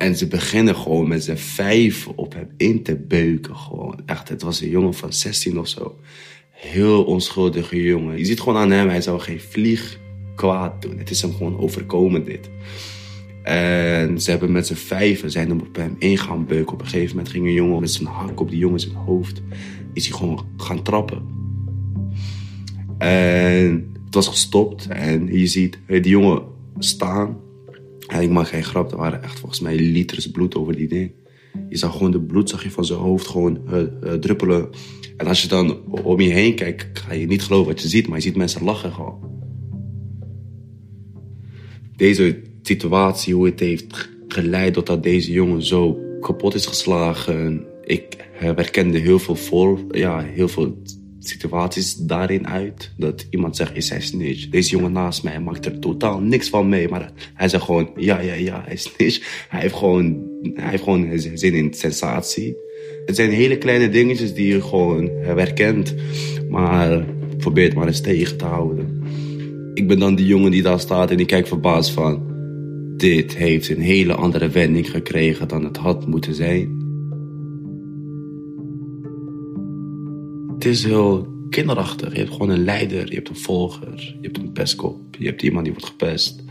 En 0.00 0.16
ze 0.16 0.26
beginnen 0.26 0.76
gewoon 0.76 1.08
met 1.08 1.24
z'n 1.24 1.36
vijf 1.36 2.08
op 2.08 2.34
hem 2.34 2.48
in 2.56 2.82
te 2.82 2.96
beuken. 2.96 3.56
Gewoon. 3.56 4.00
Echt, 4.06 4.28
het 4.28 4.42
was 4.42 4.60
een 4.60 4.68
jongen 4.68 4.94
van 4.94 5.12
16 5.12 5.58
of 5.58 5.68
zo. 5.68 5.98
Heel 6.50 7.04
onschuldige 7.04 7.82
jongen. 7.82 8.18
Je 8.18 8.24
ziet 8.24 8.40
gewoon 8.40 8.58
aan 8.58 8.70
hem, 8.70 8.88
hij 8.88 9.00
zou 9.00 9.20
geen 9.20 9.40
vlieg 9.40 9.98
kwaad 10.34 10.82
doen. 10.82 10.98
Het 10.98 11.10
is 11.10 11.22
hem 11.22 11.32
gewoon 11.32 11.58
overkomen 11.58 12.24
dit. 12.24 12.50
En 13.42 14.20
ze 14.20 14.30
hebben 14.30 14.52
met 14.52 14.66
z'n 14.66 14.74
vijven 14.74 15.30
zijn 15.30 15.52
op 15.52 15.76
hem 15.76 15.96
in 15.98 16.18
gaan 16.18 16.46
beuken. 16.46 16.72
Op 16.72 16.80
een 16.80 16.88
gegeven 16.88 17.16
moment 17.16 17.32
ging 17.32 17.46
een 17.46 17.52
jongen 17.52 17.80
met 17.80 17.90
zijn 17.90 18.08
hak 18.08 18.40
op 18.40 18.50
die 18.50 18.58
jongen 18.58 18.80
zijn 18.80 18.94
hoofd. 18.94 19.42
Is 19.92 20.08
hij 20.08 20.16
gewoon 20.16 20.46
gaan 20.56 20.82
trappen. 20.82 21.22
En 22.98 23.92
het 24.04 24.14
was 24.14 24.28
gestopt. 24.28 24.86
En 24.88 25.38
je 25.38 25.46
ziet 25.46 25.78
die 25.86 26.08
jongen 26.08 26.42
staan. 26.78 27.36
En 28.10 28.22
ik 28.22 28.30
maak 28.30 28.48
geen 28.48 28.64
grap, 28.64 28.90
er 28.90 28.96
waren 28.96 29.22
echt 29.22 29.38
volgens 29.38 29.60
mij 29.60 29.76
liters 29.76 30.30
bloed 30.30 30.54
over 30.54 30.76
die 30.76 30.88
ding. 30.88 31.12
Je 31.68 31.76
zag 31.76 31.92
gewoon 31.92 32.10
de 32.10 32.20
bloed 32.20 32.48
zag 32.48 32.62
je 32.62 32.70
van 32.70 32.84
zijn 32.84 32.98
hoofd 32.98 33.26
gewoon 33.26 33.60
uh, 33.68 33.80
uh, 34.04 34.12
druppelen. 34.12 34.68
En 35.16 35.26
als 35.26 35.42
je 35.42 35.48
dan 35.48 35.78
om 36.02 36.20
je 36.20 36.30
heen 36.30 36.54
kijkt, 36.54 36.98
ga 36.98 37.12
je 37.12 37.26
niet 37.26 37.42
geloven 37.42 37.72
wat 37.72 37.82
je 37.82 37.88
ziet. 37.88 38.06
Maar 38.06 38.16
je 38.16 38.22
ziet 38.22 38.36
mensen 38.36 38.64
lachen 38.64 38.92
gewoon. 38.92 39.18
Deze 41.96 42.42
situatie, 42.62 43.34
hoe 43.34 43.46
het 43.46 43.60
heeft 43.60 44.08
geleid 44.28 44.84
tot 44.84 45.02
deze 45.02 45.32
jongen 45.32 45.62
zo 45.62 45.98
kapot 46.20 46.54
is 46.54 46.66
geslagen. 46.66 47.64
Ik 47.84 48.16
herkende 48.32 48.98
heel 48.98 49.18
veel 49.18 49.36
voor, 49.36 49.80
ja, 49.90 50.20
heel 50.20 50.48
veel 50.48 50.82
situaties 51.20 51.94
daarin 51.94 52.46
uit. 52.48 52.92
Dat 52.96 53.26
iemand 53.30 53.56
zegt, 53.56 53.76
is 53.76 53.88
hij 53.88 54.00
snitch? 54.00 54.48
Deze 54.48 54.70
jongen 54.70 54.92
naast 54.92 55.22
mij 55.22 55.40
maakt 55.40 55.66
er 55.66 55.78
totaal 55.78 56.20
niks 56.20 56.48
van 56.48 56.68
mee. 56.68 56.88
Maar 56.88 57.12
hij 57.34 57.48
zegt 57.48 57.64
gewoon, 57.64 57.90
ja, 57.96 58.20
ja, 58.20 58.34
ja, 58.34 58.62
hij 58.64 58.72
is 58.72 58.82
snitch. 58.82 59.46
Hij 59.48 59.60
heeft 59.60 59.74
gewoon, 59.74 60.26
hij 60.54 60.70
heeft 60.70 60.82
gewoon 60.82 61.18
zin 61.18 61.54
in 61.54 61.74
sensatie. 61.74 62.56
Het 63.06 63.16
zijn 63.16 63.30
hele 63.30 63.58
kleine 63.58 63.88
dingetjes 63.88 64.34
die 64.34 64.46
je 64.46 64.62
gewoon 64.62 65.10
herkent. 65.22 65.94
Maar 66.48 67.04
probeert 67.38 67.74
maar 67.74 67.86
eens 67.86 68.00
tegen 68.00 68.36
te 68.36 68.44
houden. 68.44 69.02
Ik 69.74 69.88
ben 69.88 69.98
dan 69.98 70.14
die 70.14 70.26
jongen 70.26 70.50
die 70.50 70.62
daar 70.62 70.80
staat 70.80 71.10
en 71.10 71.16
die 71.16 71.26
kijkt 71.26 71.48
verbaasd 71.48 71.90
van... 71.90 72.28
Dit 72.96 73.36
heeft 73.36 73.68
een 73.68 73.80
hele 73.80 74.14
andere 74.14 74.48
wending 74.48 74.90
gekregen 74.90 75.48
dan 75.48 75.64
het 75.64 75.76
had 75.76 76.06
moeten 76.06 76.34
zijn. 76.34 76.79
Het 80.60 80.68
is 80.68 80.84
heel 80.84 81.26
kinderachtig. 81.50 82.12
Je 82.12 82.18
hebt 82.18 82.32
gewoon 82.32 82.48
een 82.48 82.64
leider, 82.64 83.08
je 83.08 83.14
hebt 83.14 83.28
een 83.28 83.36
volger, 83.36 83.94
je 83.96 84.18
hebt 84.22 84.38
een 84.38 84.52
pestkop, 84.52 85.16
je 85.18 85.26
hebt 85.26 85.42
iemand 85.42 85.64
die 85.64 85.72
wordt 85.72 85.88
gepest. 85.88 86.42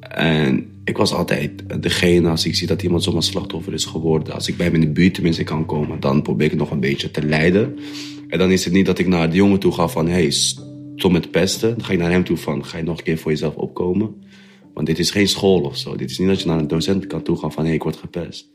En 0.00 0.70
ik 0.84 0.96
was 0.96 1.12
altijd 1.12 1.82
degene, 1.82 2.28
als 2.28 2.46
ik 2.46 2.54
zie 2.54 2.66
dat 2.66 2.82
iemand 2.82 3.02
zomaar 3.02 3.22
slachtoffer 3.22 3.72
is 3.72 3.84
geworden, 3.84 4.34
als 4.34 4.48
ik 4.48 4.56
bij 4.56 4.66
hem 4.66 4.74
in 4.74 4.80
de 4.80 4.88
buurt 4.90 5.14
tenminste 5.14 5.44
kan 5.44 5.66
komen, 5.66 6.00
dan 6.00 6.22
probeer 6.22 6.52
ik 6.52 6.58
nog 6.58 6.70
een 6.70 6.80
beetje 6.80 7.10
te 7.10 7.22
leiden. 7.22 7.78
En 8.28 8.38
dan 8.38 8.50
is 8.50 8.64
het 8.64 8.72
niet 8.72 8.86
dat 8.86 8.98
ik 8.98 9.06
naar 9.06 9.30
de 9.30 9.36
jongen 9.36 9.58
toe 9.58 9.72
ga 9.72 9.88
van, 9.88 10.08
hey, 10.08 10.30
stop 10.30 11.12
met 11.12 11.30
pesten. 11.30 11.70
Dan 11.70 11.84
ga 11.84 11.92
ik 11.92 11.98
naar 11.98 12.10
hem 12.10 12.24
toe 12.24 12.36
van, 12.36 12.64
ga 12.64 12.78
je 12.78 12.84
nog 12.84 12.98
een 12.98 13.04
keer 13.04 13.18
voor 13.18 13.30
jezelf 13.30 13.54
opkomen? 13.54 14.14
Want 14.74 14.86
dit 14.86 14.98
is 14.98 15.10
geen 15.10 15.28
school 15.28 15.60
of 15.60 15.76
zo. 15.76 15.96
Dit 15.96 16.10
is 16.10 16.18
niet 16.18 16.28
dat 16.28 16.40
je 16.40 16.46
naar 16.46 16.58
een 16.58 16.68
docent 16.68 17.06
kan 17.06 17.22
toe 17.22 17.36
gaan 17.36 17.52
van, 17.52 17.62
hé, 17.62 17.68
hey, 17.68 17.76
ik 17.76 17.82
word 17.82 17.96
gepest. 17.96 18.50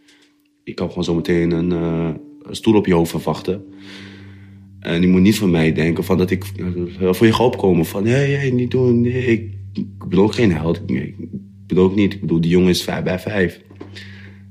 Ik 0.64 0.76
kan 0.76 0.88
gewoon 0.88 1.04
zo 1.04 1.16
meteen 1.16 1.52
een, 1.52 1.72
een 1.72 2.56
stoel 2.56 2.76
op 2.76 2.86
je 2.86 2.94
hoofd 2.94 3.12
verwachten. 3.12 3.64
En 4.86 5.02
je 5.02 5.08
moet 5.08 5.22
niet 5.22 5.38
van 5.38 5.50
mij 5.50 5.74
denken 5.74 6.04
van 6.04 6.18
dat 6.18 6.32
ik 6.32 6.46
uh, 6.58 7.14
voor 7.14 7.26
je 7.26 7.34
ga 7.34 7.44
opkomen. 7.44 7.86
Van, 7.86 8.06
hé, 8.06 8.34
hey, 8.34 8.52
niet 8.52 8.72
doen. 8.72 9.06
Ik, 9.06 9.54
ik 9.74 9.86
geen 10.10 10.52
held. 10.52 10.82
Ik, 10.86 11.16
ben 11.68 11.78
ook 11.78 11.96
niet. 11.96 12.14
Ik 12.14 12.22
bedoel, 12.22 12.42
die 12.42 12.52
jongen 12.52 12.70
is 12.70 12.84
vijf 12.84 13.04
bij 13.04 13.20
vijf. 13.20 13.62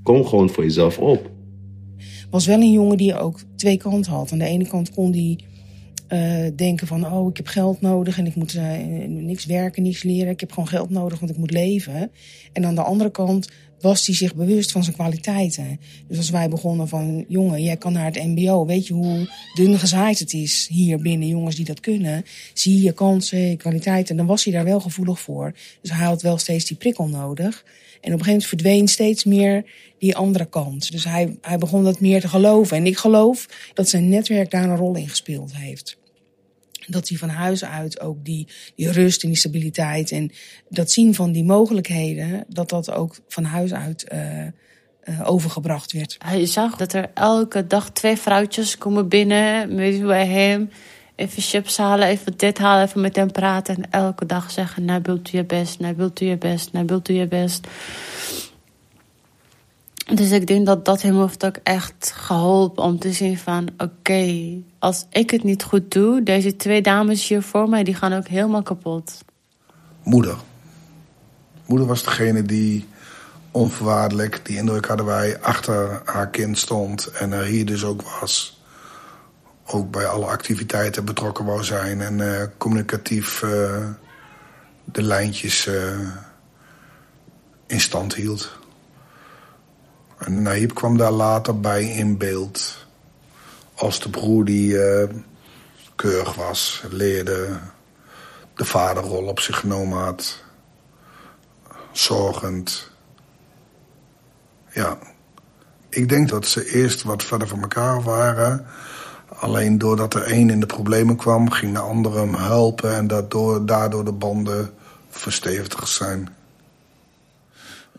Kom 0.03 0.25
gewoon 0.25 0.51
voor 0.51 0.65
jezelf 0.65 0.99
op. 0.99 1.31
Was 2.31 2.47
wel 2.47 2.61
een 2.61 2.73
jongen 2.73 2.97
die 2.97 3.19
ook 3.19 3.41
twee 3.57 3.77
kanten 3.77 4.13
had. 4.13 4.33
Aan 4.33 4.39
de 4.39 4.45
ene 4.45 4.69
kant 4.69 4.91
kon 4.91 5.11
die 5.11 5.45
uh, 6.15 6.51
denken 6.57 6.87
van, 6.87 7.13
oh, 7.13 7.29
ik 7.29 7.37
heb 7.37 7.47
geld 7.47 7.81
nodig 7.81 8.19
en 8.19 8.27
ik 8.27 8.35
moet 8.35 8.55
uh, 8.55 8.65
niks 9.07 9.45
werken, 9.45 9.83
niks 9.83 10.03
leren. 10.03 10.33
Ik 10.33 10.41
heb 10.41 10.53
gewoon 10.53 10.69
geld 10.69 10.91
nodig, 10.91 11.19
want 11.19 11.31
ik 11.31 11.39
moet 11.39 11.51
leven. 11.51 12.11
En 12.53 12.65
aan 12.65 12.75
de 12.75 12.83
andere 12.83 13.11
kant 13.11 13.49
was 13.81 14.07
hij 14.07 14.15
zich 14.15 14.35
bewust 14.35 14.73
van 14.73 14.83
zijn 14.83 14.97
kwaliteiten. 14.97 15.81
Dus 16.09 16.17
als 16.17 16.31
wij 16.31 16.49
begonnen 16.49 16.89
van, 16.89 17.25
jongen, 17.29 17.63
jij 17.63 17.77
kan 17.77 17.93
naar 17.93 18.05
het 18.05 18.25
mbo. 18.25 18.67
Weet 18.67 18.87
je 18.87 18.95
hoe 18.95 19.29
dun 19.55 19.79
gezaaid 19.79 20.19
het 20.19 20.33
is 20.33 20.69
hier 20.71 20.99
binnen, 20.99 21.29
jongens 21.29 21.57
die 21.57 21.65
dat 21.65 21.81
kunnen. 21.81 22.25
Zie 22.55 22.83
je 22.83 22.93
kansen, 22.93 23.57
kwaliteiten. 23.57 24.17
Dan 24.17 24.27
was 24.27 24.45
hij 24.45 24.53
daar 24.53 24.65
wel 24.65 24.81
gevoelig 24.81 25.21
voor. 25.21 25.55
Dus 25.81 25.91
hij 25.91 26.07
had 26.07 26.23
wel 26.23 26.39
steeds 26.39 26.65
die 26.65 26.77
prikkel 26.77 27.09
nodig. 27.09 27.65
En 28.01 28.13
op 28.13 28.19
een 28.19 28.25
gegeven 28.25 28.27
moment 28.27 28.47
verdween 28.47 28.89
steeds 28.89 29.25
meer 29.25 29.65
die 29.99 30.17
andere 30.17 30.45
kant. 30.45 30.93
Dus 30.93 31.05
hij, 31.05 31.37
hij 31.41 31.59
begon 31.59 31.85
dat 31.85 32.01
meer 32.01 32.21
te 32.21 32.29
geloven. 32.29 32.77
En 32.77 32.87
ik 32.87 32.97
geloof 32.97 33.49
dat 33.75 33.89
zijn 33.89 34.09
netwerk 34.09 34.51
daar 34.51 34.65
een 34.65 34.77
rol 34.77 34.97
in 34.97 35.09
gespeeld 35.09 35.57
heeft. 35.57 35.97
Dat 36.87 37.09
hij 37.09 37.19
van 37.19 37.29
huis 37.29 37.65
uit 37.65 38.01
ook 38.01 38.25
die, 38.25 38.49
die 38.77 38.91
rust 38.91 39.23
en 39.23 39.29
die 39.29 39.39
stabiliteit 39.39 40.11
en 40.11 40.33
dat 40.69 40.91
zien 40.91 41.15
van 41.15 41.33
die 41.33 41.45
mogelijkheden, 41.45 42.45
dat 42.49 42.69
dat 42.69 42.91
ook 42.91 43.17
van 43.29 43.45
huis 43.45 43.73
uit 43.73 44.07
uh, 44.13 44.47
uh, 45.05 45.21
overgebracht 45.25 45.93
werd. 45.93 46.17
Hij 46.19 46.47
zag 46.47 46.77
dat 46.77 46.93
er 46.93 47.11
elke 47.15 47.67
dag 47.67 47.91
twee 47.91 48.17
vrouwtjes 48.17 48.79
komen 48.79 49.09
binnen 49.09 49.75
met 49.75 50.03
bij 50.03 50.27
hem. 50.27 50.71
Even 51.17 51.43
chips 51.43 51.77
halen, 51.77 52.09
even 52.09 52.33
dit 52.37 52.59
halen, 52.59 52.87
even 52.87 53.01
met 53.01 53.17
hem 53.17 53.33
praten. 53.33 53.77
En 53.77 53.91
elke 53.91 54.27
dag 54.27 54.51
zeggen, 54.51 54.85
nou 54.85 55.01
wilt 55.03 55.33
u 55.33 55.37
je 55.37 55.45
best, 55.45 55.79
nou 55.81 55.95
wilt 55.97 56.21
u 56.21 56.27
je 56.27 56.39
best, 56.39 56.73
nou 56.73 56.87
wilt 56.87 57.09
u 57.09 57.15
je 57.15 57.27
best. 57.27 57.67
Dus 60.05 60.31
ik 60.31 60.47
denk 60.47 60.67
dat 60.67 60.85
dat 60.85 61.03
hem 61.03 61.21
heeft 61.21 61.45
ook 61.45 61.57
echt 61.63 62.13
geholpen 62.17 62.83
om 62.83 62.99
te 62.99 63.13
zien 63.13 63.39
van... 63.39 63.69
oké, 63.79 64.53
als 64.79 65.07
ik 65.11 65.31
het 65.31 65.43
niet 65.43 65.63
goed 65.63 65.91
doe, 65.91 66.23
deze 66.23 66.57
twee 66.57 66.83
dames 66.83 67.29
hier 67.29 67.43
voor 67.43 67.69
mij... 67.69 67.85
die 67.85 67.95
gaan 67.95 68.13
ook 68.13 68.27
helemaal 68.27 68.63
kapot. 68.63 69.25
Moeder. 70.03 70.37
Moeder 71.67 71.87
was 71.87 72.03
degene 72.03 72.43
die 72.43 72.89
onvoorwaardelijk, 73.51 74.41
die 74.43 74.57
indruk 74.57 74.87
hadden 74.87 75.07
wij... 75.07 75.41
achter 75.41 76.03
haar 76.05 76.31
kind 76.31 76.59
stond 76.59 77.07
en 77.07 77.33
er 77.33 77.45
hier 77.45 77.67
dus 77.67 77.85
ook 77.85 78.03
was. 78.21 78.63
Ook 79.67 79.91
bij 79.91 80.07
alle 80.07 80.27
activiteiten 80.27 81.05
betrokken 81.05 81.45
wou 81.45 81.65
zijn... 81.65 82.01
en 82.01 82.19
uh, 82.19 82.43
communicatief 82.59 83.43
uh, 83.43 83.51
de 84.85 85.03
lijntjes 85.03 85.67
uh, 85.67 85.99
in 87.67 87.81
stand 87.81 88.15
hield. 88.15 88.63
Naïb 90.29 90.75
kwam 90.75 90.97
daar 90.97 91.13
later 91.13 91.61
bij 91.61 91.85
in 91.85 92.19
beeld. 92.19 92.87
Als 93.75 94.01
de 94.01 94.11
broer 94.11 94.45
die 94.45 94.73
uh, 94.73 95.09
keurig 95.95 96.35
was, 96.35 96.83
leerde, 96.91 97.59
de 98.55 98.65
vaderrol 98.65 99.27
op 99.27 99.41
zich 99.41 99.59
genomen 99.59 99.99
had. 99.99 100.43
Zorgend. 101.93 102.91
Ja, 104.71 104.99
ik 105.89 106.09
denk 106.09 106.29
dat 106.29 106.47
ze 106.47 106.73
eerst 106.73 107.03
wat 107.03 107.23
verder 107.23 107.49
van 107.49 107.61
elkaar 107.61 108.03
waren. 108.03 108.67
Alleen 109.29 109.79
doordat 109.79 110.15
er 110.15 110.23
één 110.23 110.51
in 110.51 110.61
de 110.61 110.67
problemen 110.67 111.17
kwam, 111.17 111.51
ging 111.51 111.73
de 111.73 111.79
andere 111.79 112.19
hem 112.19 112.35
helpen... 112.35 112.97
en 112.97 113.07
daardoor, 113.07 113.67
daardoor 113.67 114.05
de 114.05 114.13
banden 114.13 114.71
verstevigd 115.09 115.89
zijn. 115.89 116.29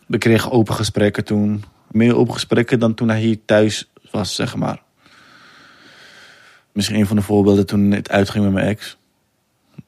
We 0.07 0.17
kregen 0.17 0.51
open 0.51 0.75
gesprekken 0.75 1.25
toen 1.25 1.63
meer 1.91 2.15
open 2.15 2.33
gesprekken 2.33 2.79
dan 2.79 2.93
toen 2.93 3.09
hij 3.09 3.21
hier 3.21 3.45
thuis 3.45 3.89
was, 4.11 4.35
zeg 4.35 4.55
maar. 4.55 4.83
Misschien 6.71 6.99
een 6.99 7.07
van 7.07 7.15
de 7.15 7.21
voorbeelden 7.21 7.65
toen 7.65 7.91
het 7.91 8.09
uitging 8.09 8.43
met 8.43 8.53
mijn 8.53 8.67
ex. 8.67 8.97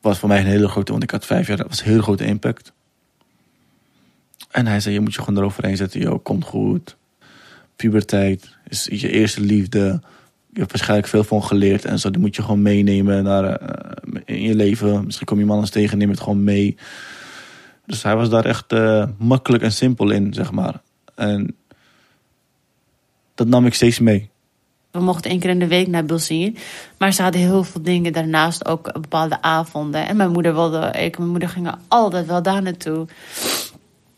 Was 0.01 0.19
voor 0.19 0.29
mij 0.29 0.39
een 0.39 0.45
hele 0.45 0.67
grote, 0.67 0.91
want 0.91 1.03
ik 1.03 1.11
had 1.11 1.25
vijf 1.25 1.47
jaar, 1.47 1.57
dat 1.57 1.67
was 1.67 1.79
een 1.79 1.87
hele 1.87 2.01
grote 2.01 2.25
impact. 2.25 2.73
En 4.51 4.67
hij 4.67 4.79
zei, 4.79 4.93
je 4.93 4.99
moet 4.99 5.13
je 5.13 5.21
gewoon 5.21 5.39
eroverheen 5.39 5.77
zetten, 5.77 5.99
joh, 5.99 6.23
komt 6.23 6.43
goed. 6.43 6.97
Puberteit 7.75 8.57
is 8.67 8.87
je 8.91 9.09
eerste 9.09 9.41
liefde. 9.41 10.01
Je 10.53 10.59
hebt 10.59 10.71
waarschijnlijk 10.71 11.09
veel 11.09 11.23
van 11.23 11.43
geleerd 11.43 11.85
en 11.85 11.99
zo. 11.99 12.11
Die 12.11 12.21
moet 12.21 12.35
je 12.35 12.41
gewoon 12.41 12.61
meenemen 12.61 13.23
naar, 13.23 13.61
uh, 13.61 14.21
in 14.25 14.41
je 14.41 14.55
leven. 14.55 15.05
Misschien 15.05 15.25
kom 15.25 15.39
je 15.39 15.45
man 15.45 15.59
eens 15.59 15.69
tegen, 15.69 15.97
neem 15.97 16.09
het 16.09 16.19
gewoon 16.19 16.43
mee. 16.43 16.77
Dus 17.85 18.03
hij 18.03 18.15
was 18.15 18.29
daar 18.29 18.45
echt 18.45 18.73
uh, 18.73 19.05
makkelijk 19.17 19.63
en 19.63 19.71
simpel 19.71 20.09
in, 20.09 20.33
zeg 20.33 20.51
maar. 20.51 20.81
En 21.15 21.55
dat 23.37 23.47
nam 23.47 23.65
ik 23.65 23.73
steeds 23.73 23.99
mee. 23.99 24.29
We 24.91 24.99
mochten 24.99 25.31
één 25.31 25.39
keer 25.39 25.49
in 25.49 25.59
de 25.59 25.67
week 25.67 25.87
naar 25.87 26.19
zien. 26.19 26.57
Maar 26.97 27.13
ze 27.13 27.21
hadden 27.21 27.41
heel 27.41 27.63
veel 27.63 27.81
dingen 27.81 28.13
daarnaast, 28.13 28.65
ook 28.65 28.93
bepaalde 28.93 29.41
avonden. 29.41 30.07
En 30.07 30.15
mijn 30.15 30.31
moeder 30.31 30.53
wilde, 30.53 30.87
ik 30.87 31.13
en 31.13 31.17
mijn 31.17 31.29
moeder 31.29 31.49
gingen 31.49 31.79
altijd 31.87 32.25
wel 32.25 32.41
daar 32.41 32.61
naartoe. 32.61 33.07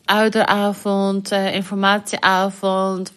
Ouderavond, 0.05 1.31
uh, 1.31 1.55
informatieavond. 1.55 3.11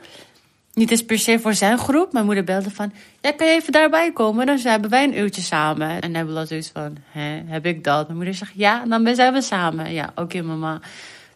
Niet 0.75 0.91
eens 0.91 1.05
per 1.05 1.19
se 1.19 1.39
voor 1.39 1.55
zijn 1.55 1.79
groep. 1.79 2.13
Mijn 2.13 2.25
moeder 2.25 2.45
belde 2.45 2.71
van, 2.71 2.93
ja, 3.21 3.33
kan 3.33 3.47
even 3.47 3.73
daarbij 3.73 4.13
komen? 4.13 4.47
Dan 4.47 4.59
hebben 4.59 4.91
wij 4.91 5.05
een 5.05 5.19
uurtje 5.19 5.43
samen. 5.43 6.01
En 6.01 6.15
hij 6.15 6.27
wil 6.27 6.47
zoiets 6.47 6.71
van, 6.73 6.97
heb 7.47 7.67
ik 7.67 7.85
dat? 7.85 8.05
Mijn 8.05 8.17
moeder 8.17 8.35
zegt, 8.35 8.53
ja, 8.55 8.85
dan 8.85 9.15
zijn 9.15 9.33
we 9.33 9.43
samen. 9.43 9.93
Ja, 9.93 10.13
oké 10.15 10.43
mama. 10.43 10.81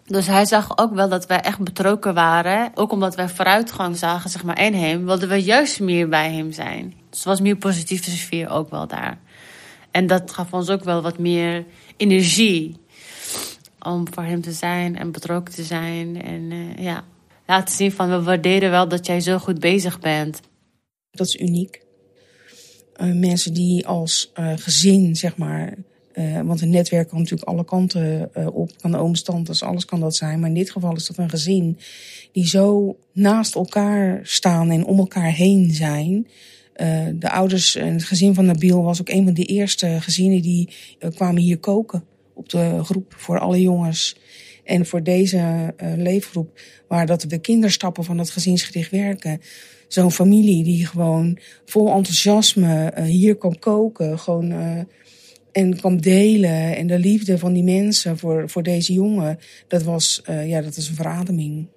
Dus 0.06 0.26
hij 0.26 0.44
zag 0.44 0.78
ook 0.78 0.94
wel 0.94 1.08
dat 1.08 1.26
wij 1.26 1.40
echt 1.40 1.58
betrokken 1.58 2.14
waren. 2.14 2.70
Ook 2.74 2.92
omdat 2.92 3.14
wij 3.14 3.28
vooruitgang 3.28 3.96
zagen, 3.96 4.30
zeg 4.30 4.44
maar, 4.44 4.64
in 4.64 4.74
hem, 4.74 5.04
wilden 5.04 5.28
we 5.28 5.42
juist 5.42 5.80
meer 5.80 6.08
bij 6.08 6.32
hem 6.32 6.52
zijn. 6.52 6.94
Dus 7.10 7.20
er 7.20 7.28
was 7.28 7.40
meer 7.40 7.56
positieve 7.56 8.10
sfeer 8.10 8.48
ook 8.48 8.70
wel 8.70 8.86
daar. 8.86 9.18
En 9.90 10.06
dat 10.06 10.30
gaf 10.30 10.52
ons 10.52 10.70
ook 10.70 10.84
wel 10.84 11.02
wat 11.02 11.18
meer 11.18 11.64
energie 11.96 12.76
om 13.80 14.12
voor 14.12 14.22
hem 14.22 14.40
te 14.40 14.52
zijn 14.52 14.96
en 14.96 15.12
betrokken 15.12 15.54
te 15.54 15.62
zijn. 15.62 16.22
En 16.22 16.50
uh, 16.50 16.76
ja, 16.76 17.04
laten 17.46 17.74
zien 17.74 17.92
van 17.92 18.10
we 18.10 18.22
waarderen 18.22 18.70
wel 18.70 18.88
dat 18.88 19.06
jij 19.06 19.20
zo 19.20 19.38
goed 19.38 19.60
bezig 19.60 20.00
bent. 20.00 20.40
Dat 21.10 21.26
is 21.26 21.36
uniek. 21.36 21.82
Uh, 22.96 23.14
mensen 23.14 23.54
die 23.54 23.86
als 23.86 24.32
uh, 24.34 24.52
gezin, 24.56 25.16
zeg 25.16 25.36
maar, 25.36 25.74
uh, 26.18 26.40
want 26.40 26.60
een 26.60 26.70
netwerk 26.70 27.08
kan 27.08 27.18
natuurlijk 27.18 27.48
alle 27.48 27.64
kanten 27.64 28.30
uh, 28.38 28.46
op. 28.56 28.70
Kan 28.80 28.90
de 28.90 28.96
oomstantes, 28.96 29.62
alles 29.62 29.84
kan 29.84 30.00
dat 30.00 30.16
zijn. 30.16 30.40
Maar 30.40 30.48
in 30.48 30.54
dit 30.54 30.70
geval 30.70 30.96
is 30.96 31.06
dat 31.06 31.16
een 31.16 31.30
gezin 31.30 31.78
die 32.32 32.46
zo 32.46 32.96
naast 33.12 33.54
elkaar 33.54 34.20
staan 34.22 34.70
en 34.70 34.84
om 34.84 34.98
elkaar 34.98 35.32
heen 35.32 35.70
zijn. 35.70 36.26
Uh, 36.76 37.06
de 37.14 37.30
ouders 37.30 37.76
en 37.76 37.92
het 37.92 38.04
gezin 38.04 38.34
van 38.34 38.44
Nabil 38.44 38.82
was 38.82 39.00
ook 39.00 39.08
een 39.08 39.24
van 39.24 39.34
de 39.34 39.44
eerste 39.44 39.96
gezinnen 40.00 40.42
die 40.42 40.68
kwamen 41.14 41.42
hier 41.42 41.58
koken 41.58 42.04
op 42.34 42.48
de 42.48 42.80
groep 42.84 43.14
voor 43.16 43.38
alle 43.38 43.60
jongens. 43.60 44.16
En 44.64 44.86
voor 44.86 45.02
deze 45.02 45.74
leefgroep, 45.96 46.60
waar 46.88 47.06
dat 47.06 47.24
de 47.28 47.38
kinderstappen 47.38 48.04
van 48.04 48.18
het 48.18 48.30
gezinsgericht 48.30 48.90
werken. 48.90 49.40
Zo'n 49.88 50.12
familie 50.12 50.64
die 50.64 50.86
gewoon 50.86 51.38
vol 51.64 51.92
enthousiasme 51.92 52.92
hier 53.04 53.36
kan 53.36 53.58
koken. 53.58 54.18
Gewoon 54.18 54.52
en 55.56 55.76
kwam 55.76 56.00
delen. 56.00 56.76
En 56.76 56.86
de 56.86 56.98
liefde 56.98 57.38
van 57.38 57.52
die 57.52 57.62
mensen 57.62 58.18
voor, 58.18 58.48
voor 58.48 58.62
deze 58.62 58.92
jongen, 58.92 59.38
dat 59.68 59.82
was, 59.82 60.22
uh, 60.30 60.48
ja, 60.48 60.60
dat 60.60 60.76
is 60.76 60.88
een 60.88 60.94
verademing. 60.94 61.68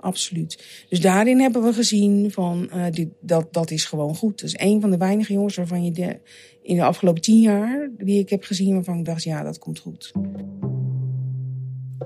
Absoluut. 0.00 0.84
Dus 0.88 1.00
daarin 1.00 1.40
hebben 1.40 1.62
we 1.62 1.72
gezien 1.72 2.30
van, 2.30 2.70
uh, 2.74 2.84
dit, 2.90 3.08
dat, 3.20 3.52
dat 3.52 3.70
is 3.70 3.84
gewoon 3.84 4.14
goed. 4.14 4.42
Is 4.42 4.54
een 4.58 4.80
van 4.80 4.90
de 4.90 4.96
weinige 4.96 5.32
jongens 5.32 5.56
waarvan 5.56 5.84
je 5.84 5.90
de, 5.90 6.20
in 6.62 6.76
de 6.76 6.84
afgelopen 6.84 7.22
tien 7.22 7.40
jaar, 7.40 7.90
die 7.98 8.18
ik 8.18 8.30
heb 8.30 8.44
gezien, 8.44 8.74
waarvan 8.74 8.98
ik 8.98 9.04
dacht, 9.04 9.22
ja, 9.22 9.42
dat 9.42 9.58
komt 9.58 9.78
goed. 9.78 10.12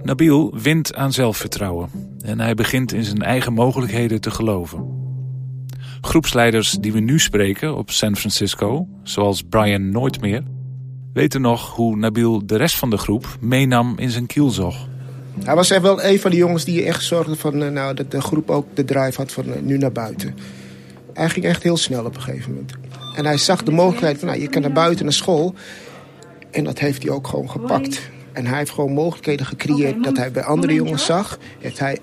Nabil 0.03 0.59
wint 0.59 0.95
aan 0.95 1.13
zelfvertrouwen 1.13 1.91
en 2.25 2.41
hij 2.41 2.55
begint 2.55 2.93
in 2.93 3.05
zijn 3.05 3.23
eigen 3.23 3.53
mogelijkheden 3.53 4.21
te 4.21 4.31
geloven. 4.31 4.95
Groepsleiders 6.01 6.71
die 6.71 6.93
we 6.93 7.01
nu 7.01 7.19
spreken 7.19 7.77
op 7.77 7.91
San 7.91 8.17
Francisco, 8.17 8.89
zoals 9.03 9.43
Brian 9.43 9.91
Nooitmeer, 9.91 10.43
weten 11.17 11.41
nog 11.41 11.75
hoe 11.75 11.97
Nabil 11.97 12.47
de 12.47 12.57
rest 12.57 12.77
van 12.77 12.91
de 12.91 12.97
groep 12.97 13.37
meenam 13.41 13.95
in 13.99 14.11
zijn 14.11 14.27
kielzog. 14.27 14.89
Hij 15.45 15.55
was 15.55 15.71
echt 15.71 15.83
wel 15.83 16.05
een 16.05 16.21
van 16.21 16.31
die 16.31 16.41
jongens 16.41 16.65
die 16.65 16.85
echt 16.85 17.05
zorgde 17.05 17.37
van, 17.37 17.63
uh, 17.63 17.69
nou, 17.69 17.95
dat 17.95 18.11
de 18.11 18.21
groep 18.21 18.51
ook 18.51 18.67
de 18.75 18.85
drive 18.85 19.17
had 19.17 19.33
van 19.33 19.49
uh, 19.49 19.55
nu 19.61 19.79
naar 19.79 19.93
buiten. 19.93 20.35
Hij 21.13 21.29
ging 21.29 21.45
echt 21.45 21.63
heel 21.63 21.77
snel 21.77 22.05
op 22.05 22.17
een 22.17 22.23
gegeven 22.23 22.51
moment. 22.51 22.73
En 23.15 23.25
hij 23.27 23.37
zag 23.37 23.63
de 23.63 23.71
mogelijkheid 23.71 24.19
van, 24.19 24.29
nou, 24.29 24.41
je 24.41 24.49
kan 24.49 24.63
naar 24.63 24.73
buiten 24.73 25.05
naar 25.05 25.15
school. 25.15 25.55
En 26.51 26.65
dat 26.65 26.79
heeft 26.79 27.03
hij 27.03 27.13
ook 27.13 27.27
gewoon 27.27 27.51
gepakt. 27.51 28.11
En 28.33 28.47
hij 28.47 28.59
heeft 28.59 28.71
gewoon 28.71 28.93
mogelijkheden 28.93 29.47
gecreëerd 29.47 30.05
dat 30.05 30.17
hij 30.17 30.31
bij 30.31 30.43
andere 30.43 30.75
jongens 30.75 31.05
zag. 31.05 31.39
Heeft 31.59 31.79
hij 31.79 31.99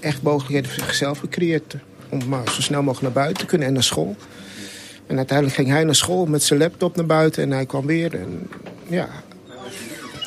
echt 0.00 0.22
mogelijkheden 0.22 0.70
voor 0.70 0.84
zichzelf 0.84 1.18
gecreëerd. 1.18 1.76
Om 2.08 2.28
maar 2.28 2.50
zo 2.50 2.60
snel 2.60 2.82
mogelijk 2.82 3.14
naar 3.14 3.24
buiten 3.24 3.42
te 3.42 3.50
kunnen 3.50 3.66
en 3.66 3.72
naar 3.72 3.82
school. 3.82 4.16
En 5.08 5.16
uiteindelijk 5.16 5.56
ging 5.56 5.68
hij 5.68 5.84
naar 5.84 5.94
school 5.94 6.26
met 6.26 6.42
zijn 6.42 6.58
laptop 6.58 6.96
naar 6.96 7.06
buiten 7.06 7.42
en 7.42 7.50
hij 7.50 7.66
kwam 7.66 7.86
weer. 7.86 8.14
En, 8.14 8.48
ja. 8.86 9.08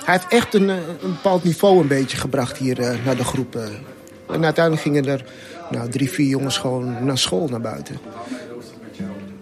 Hij 0.06 0.14
heeft 0.14 0.28
echt 0.30 0.54
een, 0.54 0.70
een 0.70 0.82
bepaald 1.02 1.44
niveau 1.44 1.82
een 1.82 1.88
beetje 1.88 2.18
gebracht 2.18 2.58
hier 2.58 2.80
uh, 2.80 3.06
naar 3.06 3.16
de 3.18 3.24
groep. 3.24 3.56
Uh. 3.56 3.64
En 4.32 4.44
uiteindelijk 4.44 4.84
gingen 4.84 5.06
er 5.06 5.26
nou, 5.72 5.90
drie, 5.90 6.10
vier 6.10 6.28
jongens 6.28 6.58
gewoon 6.58 7.06
naar 7.06 7.18
school 7.18 7.48
naar 7.48 7.62
buiten. 7.62 7.96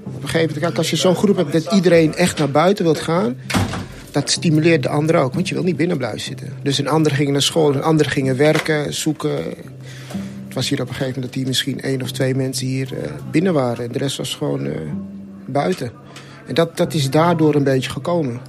Op 0.04 0.24
een 0.24 0.30
gegeven 0.30 0.56
moment, 0.56 0.78
als 0.78 0.90
je 0.90 0.96
zo'n 0.96 1.16
groep 1.16 1.36
hebt 1.36 1.52
dat 1.52 1.74
iedereen 1.74 2.16
echt 2.16 2.38
naar 2.38 2.52
buiten 2.52 2.84
wilt 2.84 3.00
gaan... 3.00 3.38
dat 4.12 4.30
stimuleert 4.30 4.84
de 4.84 4.90
anderen 4.90 5.22
ook, 5.22 5.34
want 5.34 5.48
je 5.48 5.54
wil 5.54 5.64
niet 5.64 5.78
binnen 5.78 5.98
blijven 5.98 6.20
zitten. 6.22 6.54
Dus 6.64 6.78
een 6.78 6.88
ander 6.88 7.12
ging 7.12 7.32
naar 7.32 7.42
school, 7.42 7.76
een 7.76 7.84
ander 7.84 8.10
gingen 8.10 8.38
werken, 8.38 8.94
zoeken. 8.94 9.36
Het 10.46 10.54
was 10.54 10.70
hier 10.70 10.82
op 10.82 10.88
een 10.88 10.94
gegeven 10.94 11.14
moment 11.14 11.26
dat 11.26 11.34
hier 11.34 11.48
misschien 11.48 11.82
één 11.82 12.02
of 12.02 12.12
twee 12.12 12.36
mensen 12.36 12.68
hier 12.68 12.90
binnen 13.32 13.54
waren. 13.54 13.86
En 13.86 13.92
de 13.92 14.00
rest 14.00 14.18
was 14.18 14.36
gewoon 14.36 14.68
buiten. 15.52 15.92
En 16.48 16.54
dat, 16.54 16.78
dat 16.78 16.94
is 16.94 17.10
daardoor 17.10 17.56
een 17.56 17.64
beetje 17.64 17.90
gekomen. 17.90 18.42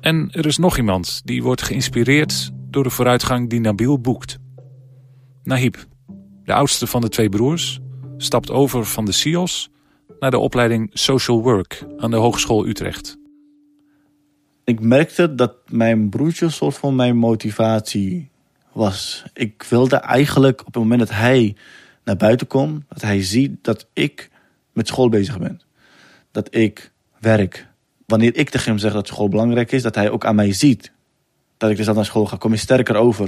En 0.00 0.28
er 0.32 0.46
is 0.46 0.58
nog 0.58 0.76
iemand 0.76 1.20
die 1.24 1.42
wordt 1.42 1.62
geïnspireerd 1.62 2.50
door 2.70 2.82
de 2.82 2.90
vooruitgang 2.90 3.50
die 3.50 3.60
Nabil 3.60 4.00
boekt. 4.00 4.38
Nahib, 5.42 5.76
de 6.44 6.52
oudste 6.52 6.86
van 6.86 7.00
de 7.00 7.08
twee 7.08 7.28
broers, 7.28 7.80
stapt 8.16 8.50
over 8.50 8.84
van 8.84 9.04
de 9.04 9.12
SIOS 9.12 9.70
naar 10.18 10.30
de 10.30 10.38
opleiding 10.38 10.90
Social 10.92 11.42
Work 11.42 11.86
aan 11.96 12.10
de 12.10 12.16
Hogeschool 12.16 12.66
Utrecht. 12.66 13.18
Ik 14.64 14.80
merkte 14.80 15.34
dat 15.34 15.54
mijn 15.68 16.08
broertje 16.08 16.44
een 16.44 16.52
soort 16.52 16.76
van 16.76 16.96
mijn 16.96 17.16
motivatie 17.16 18.30
was. 18.72 19.24
Ik 19.34 19.62
wilde 19.68 19.96
eigenlijk 19.96 20.60
op 20.60 20.66
het 20.66 20.76
moment 20.76 21.00
dat 21.00 21.10
hij 21.10 21.56
naar 22.04 22.16
buiten 22.16 22.46
komt, 22.46 22.84
dat 22.88 23.02
hij 23.02 23.22
ziet 23.22 23.64
dat 23.64 23.86
ik 23.92 24.30
met 24.74 24.86
school 24.86 25.08
bezig 25.08 25.38
ben. 25.38 25.60
Dat 26.30 26.54
ik 26.54 26.92
werk. 27.20 27.68
Wanneer 28.06 28.36
ik 28.36 28.50
tegen 28.50 28.68
hem 28.68 28.78
zeg 28.78 28.92
dat 28.92 29.06
school 29.06 29.28
belangrijk 29.28 29.72
is, 29.72 29.82
dat 29.82 29.94
hij 29.94 30.10
ook 30.10 30.24
aan 30.24 30.34
mij 30.34 30.52
ziet. 30.52 30.92
Dat 31.56 31.70
ik 31.70 31.76
dus 31.76 31.86
dan 31.86 31.94
naar 31.94 32.04
school 32.04 32.26
ga, 32.26 32.36
kom 32.36 32.50
je 32.50 32.56
sterker 32.56 32.96
over. 32.96 33.24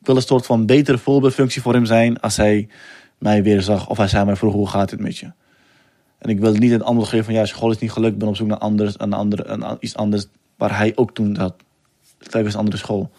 Ik 0.00 0.06
wil 0.06 0.16
een 0.16 0.22
soort 0.22 0.46
van 0.46 0.66
betere 0.66 0.98
voorbeeldfunctie 0.98 1.62
voor 1.62 1.74
hem 1.74 1.84
zijn 1.84 2.20
als 2.20 2.36
hij 2.36 2.68
mij 3.18 3.42
weer 3.42 3.62
zag. 3.62 3.88
Of 3.88 3.96
hij 3.96 4.24
mij 4.24 4.36
vroeg, 4.36 4.52
hoe 4.52 4.68
gaat 4.68 4.90
het 4.90 5.00
met 5.00 5.18
je? 5.18 5.32
En 6.18 6.30
ik 6.30 6.40
wil 6.40 6.52
niet 6.52 6.70
het 6.70 6.82
antwoord 6.82 7.08
geven 7.08 7.24
van 7.24 7.34
ja, 7.34 7.44
school 7.44 7.70
is 7.70 7.78
niet 7.78 7.92
gelukt, 7.92 8.18
ben 8.18 8.28
op 8.28 8.36
zoek 8.36 8.46
naar 8.46 8.58
anders, 8.58 8.94
een 8.96 9.12
andere, 9.12 9.44
een, 9.44 9.76
iets 9.80 9.96
anders. 9.96 10.26
Waar 10.56 10.76
hij 10.76 10.92
ook 10.94 11.14
toen 11.14 11.36
had. 11.36 11.54
Telkens 12.18 12.54
een 12.54 12.58
andere 12.58 12.76
school. 12.76 13.10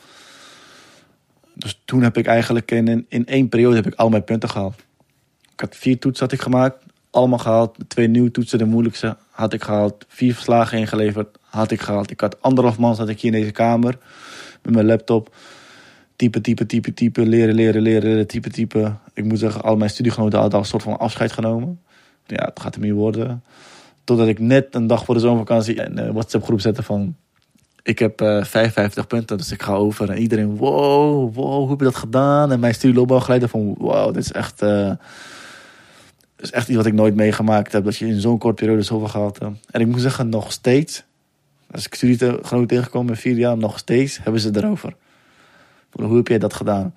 Dus 1.54 1.82
toen 1.86 2.02
heb 2.04 2.18
ik 2.18 2.28
eigenlijk 2.28 2.72
in, 2.72 3.06
in 3.10 3.26
één 3.26 3.50
periode 3.50 3.76
heb 3.76 3.88
ik 3.88 3.96
al 3.96 4.10
mijn 4.10 4.24
punten 4.24 4.50
gehaald. 4.50 4.76
Ik 5.54 5.60
had 5.60 5.76
vier 5.76 6.00
toetsen 6.00 6.24
had 6.26 6.34
ik 6.34 6.42
gemaakt 6.42 6.84
allemaal 7.13 7.39
gehaald. 7.39 7.78
Twee 7.88 8.08
nieuwe 8.08 8.32
toetsen, 8.32 8.58
de 8.58 8.65
moeilijkste, 8.65 9.17
had 9.30 9.54
ik 9.54 9.63
gehaald. 9.63 10.06
Vier 10.08 10.34
verslagen 10.34 10.78
ingeleverd, 10.78 11.38
had 11.41 11.71
ik 11.71 11.82
gehaald. 11.82 12.12
Ik 12.12 12.19
had 12.19 12.41
anderhalf 12.41 12.78
man 12.78 12.95
zat 12.95 13.10
ik 13.10 13.21
hier 13.21 13.34
in 13.34 13.39
deze 13.39 13.52
kamer 13.52 13.97
met 14.62 14.73
mijn 14.73 14.86
laptop. 14.86 15.36
Typen, 16.15 16.41
typen, 16.41 16.67
typen, 16.67 16.93
typen, 16.93 17.28
leren, 17.28 17.56
leren, 17.56 17.82
leren, 17.82 18.28
typen, 18.28 18.52
typen. 18.52 18.99
Ik 19.13 19.23
moet 19.23 19.39
zeggen, 19.39 19.62
al 19.62 19.76
mijn 19.76 19.89
studiegenoten 19.89 20.39
hadden 20.39 20.58
al 20.58 20.63
een 20.63 20.69
soort 20.69 20.84
van 20.84 20.99
afscheid 20.99 21.32
genomen. 21.32 21.82
Ja, 22.26 22.45
het 22.45 22.60
gaat 22.60 22.76
er 22.76 22.82
meer 22.82 22.93
worden. 22.93 23.43
Totdat 24.04 24.28
ik 24.28 24.39
net 24.39 24.76
een 24.76 24.88
dag 24.88 25.06
voor 25.06 25.15
de 25.15 25.21
zomervakantie 25.21 25.82
een 25.82 26.13
WhatsApp 26.13 26.43
groep 26.43 26.62
zette 26.62 26.84
van... 26.84 27.15
Ik 27.84 27.99
heb 27.99 28.21
uh, 28.21 28.38
eh, 28.38 28.45
55 28.45 29.08
punten, 29.08 29.38
dus 29.38 29.52
ik 29.52 29.62
ga 29.62 29.73
over. 29.73 30.10
En 30.10 30.17
iedereen, 30.17 30.58
wow, 30.58 31.36
wow, 31.36 31.60
hoe 31.60 31.69
heb 31.69 31.80
je 31.80 31.86
dat 31.86 31.95
gedaan? 31.95 32.52
En 32.52 32.60
mijn 32.60 32.73
studieloopbaangeleider 32.73 33.49
van, 33.49 33.76
wow, 33.78 34.13
dit 34.13 34.23
is 34.23 34.32
echt... 34.32 34.62
Uh, 34.62 34.91
is 36.43 36.51
echt 36.51 36.67
iets 36.67 36.77
wat 36.77 36.86
ik 36.86 36.93
nooit 36.93 37.15
meegemaakt 37.15 37.71
heb. 37.71 37.84
Dat 37.84 37.97
je 37.97 38.08
in 38.08 38.21
zo'n 38.21 38.38
korte 38.38 38.63
periode 38.63 38.84
zoveel 38.84 39.08
gehaald 39.08 39.39
hebt. 39.39 39.58
En 39.71 39.82
ik 39.82 39.88
moet 39.88 40.01
zeggen, 40.01 40.29
nog 40.29 40.51
steeds. 40.51 41.03
Als 41.71 41.86
ik 41.86 41.95
studie 41.95 42.17
genoeg 42.41 42.65
tegenkom 42.65 43.10
in 43.10 43.15
vier 43.15 43.36
jaar, 43.36 43.58
nog 43.58 43.77
steeds 43.77 44.19
hebben 44.23 44.41
ze 44.41 44.49
erover. 44.53 44.95
Hoe 45.91 46.15
heb 46.15 46.27
jij 46.27 46.39
dat 46.39 46.53
gedaan? 46.53 46.93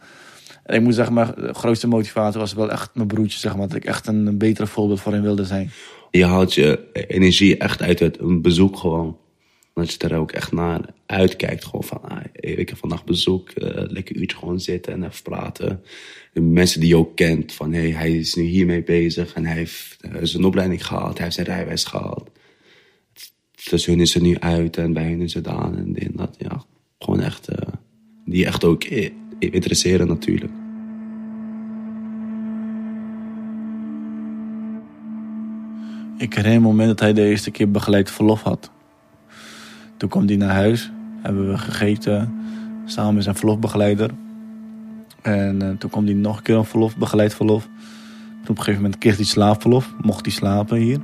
En 0.62 0.74
ik 0.74 0.82
moet 0.82 0.94
zeggen, 0.94 1.14
mijn 1.14 1.34
grootste 1.54 1.88
motivatie 1.88 2.40
was 2.40 2.52
wel 2.52 2.70
echt 2.70 2.90
mijn 2.94 3.06
broertje, 3.06 3.38
zeg 3.38 3.56
maar. 3.56 3.68
Dat 3.68 3.76
ik 3.76 3.84
echt 3.84 4.06
een, 4.06 4.26
een 4.26 4.38
betere 4.38 4.66
voorbeeld 4.66 5.00
voor 5.00 5.12
hem 5.12 5.22
wilde 5.22 5.44
zijn. 5.44 5.70
Je 6.10 6.24
haalt 6.24 6.54
je 6.54 6.90
energie 6.92 7.56
echt 7.56 7.82
uit 7.82 7.98
het 7.98 8.42
bezoek 8.42 8.76
gewoon. 8.76 9.16
Dat 9.76 9.92
je 9.92 9.98
er 9.98 10.16
ook 10.16 10.32
echt 10.32 10.52
naar 10.52 10.80
uitkijkt. 11.06 11.64
Gewoon 11.64 11.84
van, 11.84 12.02
ah, 12.02 12.24
ik 12.32 12.68
heb 12.68 12.78
vandaag 12.78 13.04
bezoek. 13.04 13.50
Uh, 13.54 13.68
lekker 13.72 14.16
uurtje 14.16 14.36
gewoon 14.36 14.60
zitten 14.60 14.92
en 14.92 15.04
even 15.04 15.22
praten. 15.22 15.82
De 16.32 16.40
mensen 16.40 16.80
die 16.80 16.88
je 16.88 16.96
ook 16.96 17.16
kent. 17.16 17.52
Van, 17.52 17.72
hey, 17.72 17.90
hij 17.90 18.12
is 18.12 18.34
nu 18.34 18.42
hiermee 18.42 18.82
bezig. 18.82 19.32
En 19.32 19.44
hij 19.44 19.56
heeft 19.56 19.96
uh, 20.00 20.12
zijn 20.22 20.44
opleiding 20.44 20.86
gehaald. 20.86 21.14
Hij 21.14 21.22
heeft 21.22 21.34
zijn 21.34 21.46
rijwijs 21.46 21.84
gehaald. 21.84 22.30
Dus 23.70 23.86
hun 23.86 24.00
is 24.00 24.14
er 24.14 24.20
nu 24.20 24.38
uit 24.38 24.76
en 24.76 24.92
bij 24.92 25.08
hun 25.08 25.20
is 25.20 25.34
het 25.34 25.48
aan. 25.48 25.76
En 25.76 26.12
dat. 26.14 26.36
Ja, 26.38 26.64
gewoon 26.98 27.20
echt... 27.20 27.50
Uh, 27.50 27.56
die 28.24 28.46
echt 28.46 28.64
ook 28.64 28.84
interesseren 29.38 30.06
natuurlijk. 30.06 30.52
Ik 36.18 36.34
herinner 36.34 36.52
het 36.52 36.62
moment 36.62 36.88
dat 36.88 37.00
hij 37.00 37.12
de 37.12 37.28
eerste 37.28 37.50
keer 37.50 37.70
begeleid 37.70 38.10
verlof 38.10 38.42
had. 38.42 38.74
Toen 39.96 40.08
kwam 40.08 40.26
hij 40.26 40.36
naar 40.36 40.54
huis, 40.54 40.90
hebben 41.22 41.50
we 41.50 41.58
gegeten 41.58 42.34
samen 42.84 43.14
met 43.14 43.22
zijn 43.22 43.36
verlofbegeleider. 43.36 44.10
En 45.22 45.62
uh, 45.62 45.70
toen 45.78 45.90
kwam 45.90 46.04
hij 46.04 46.14
nog 46.14 46.36
een 46.36 46.42
keer 46.42 46.58
op 46.58 46.68
verlof, 46.68 46.96
begeleid 46.96 47.34
verlof. 47.34 47.62
Toen 47.62 48.40
op 48.40 48.48
een 48.48 48.56
gegeven 48.56 48.82
moment 48.82 48.98
kreeg 48.98 49.16
hij 49.16 49.24
slaapverlof, 49.24 49.94
mocht 50.00 50.24
hij 50.24 50.34
slapen 50.34 50.76
hier. 50.78 50.98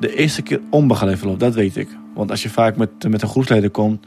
De 0.00 0.14
eerste 0.14 0.42
keer 0.42 0.60
onbegeleid 0.70 1.18
verlof, 1.18 1.36
dat 1.36 1.54
weet 1.54 1.76
ik. 1.76 1.88
Want 2.14 2.30
als 2.30 2.42
je 2.42 2.48
vaak 2.48 2.76
met, 2.76 3.08
met 3.08 3.22
een 3.22 3.28
groepsleider 3.28 3.70
komt, 3.70 4.06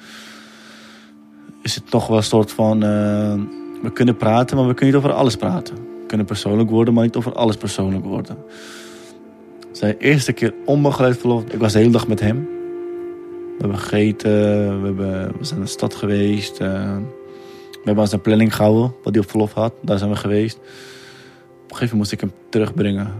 is 1.62 1.76
het 1.76 1.90
toch 1.90 2.08
wel 2.08 2.18
een 2.18 2.24
soort 2.24 2.52
van... 2.52 2.84
Uh, 2.84 3.34
we 3.82 3.92
kunnen 3.94 4.18
praten, 4.18 4.58
maar 4.58 4.68
we 4.68 4.74
kunnen 4.74 4.96
niet 4.96 5.04
over 5.04 5.18
alles 5.18 5.36
praten. 5.36 5.76
We 5.76 6.06
kunnen 6.08 6.26
persoonlijk 6.26 6.70
worden, 6.70 6.94
maar 6.94 7.04
niet 7.04 7.16
over 7.16 7.34
alles 7.34 7.58
persoonlijk 7.58 8.06
worden. 8.06 8.38
Zijn 9.72 9.98
eerste 9.98 10.32
keer 10.32 10.54
onbegeleid 10.66 11.18
verlof, 11.18 11.44
ik 11.44 11.60
was 11.60 11.74
de 11.74 11.80
hele 11.80 11.92
dag 11.92 12.08
met 12.08 12.20
hem. 12.20 12.55
We 13.58 13.62
hebben 13.62 13.80
gegeten, 13.80 14.32
we, 14.82 14.86
hebben, 14.86 15.38
we 15.38 15.46
zijn 15.46 15.60
naar 15.60 15.68
de 15.68 15.74
stad 15.74 15.96
geweest. 15.96 16.62
Uh, 16.62 16.98
we 17.72 17.92
hebben 17.92 18.04
aan 18.04 18.10
zijn 18.10 18.22
planning 18.22 18.56
gehouden, 18.56 18.94
wat 19.04 19.14
hij 19.14 19.24
op 19.24 19.30
verlof 19.30 19.54
had. 19.54 19.74
Daar 19.82 19.98
zijn 19.98 20.10
we 20.10 20.16
geweest. 20.16 20.58
Op 20.58 20.62
een 21.72 21.76
gegeven 21.76 21.98
moment 21.98 21.98
moest 21.98 22.12
ik 22.12 22.20
hem 22.20 22.32
terugbrengen. 22.50 23.14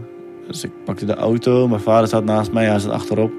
Dus 0.46 0.64
ik 0.64 0.70
pakte 0.84 1.04
de 1.04 1.14
auto, 1.14 1.68
mijn 1.68 1.80
vader 1.80 2.08
zat 2.08 2.24
naast 2.24 2.52
mij, 2.52 2.66
hij 2.66 2.78
zat 2.78 2.92
achterop. 2.92 3.32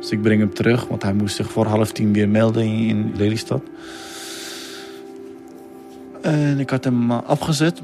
Dus 0.00 0.10
ik 0.10 0.22
breng 0.22 0.40
hem 0.40 0.54
terug, 0.54 0.86
want 0.86 1.02
hij 1.02 1.12
moest 1.12 1.36
zich 1.36 1.50
voor 1.50 1.66
half 1.66 1.92
tien 1.92 2.12
weer 2.12 2.28
melden 2.28 2.62
in 2.62 3.12
Lelystad. 3.16 3.62
En 6.20 6.60
ik 6.60 6.70
had 6.70 6.84
hem 6.84 7.10
afgezet. 7.10 7.82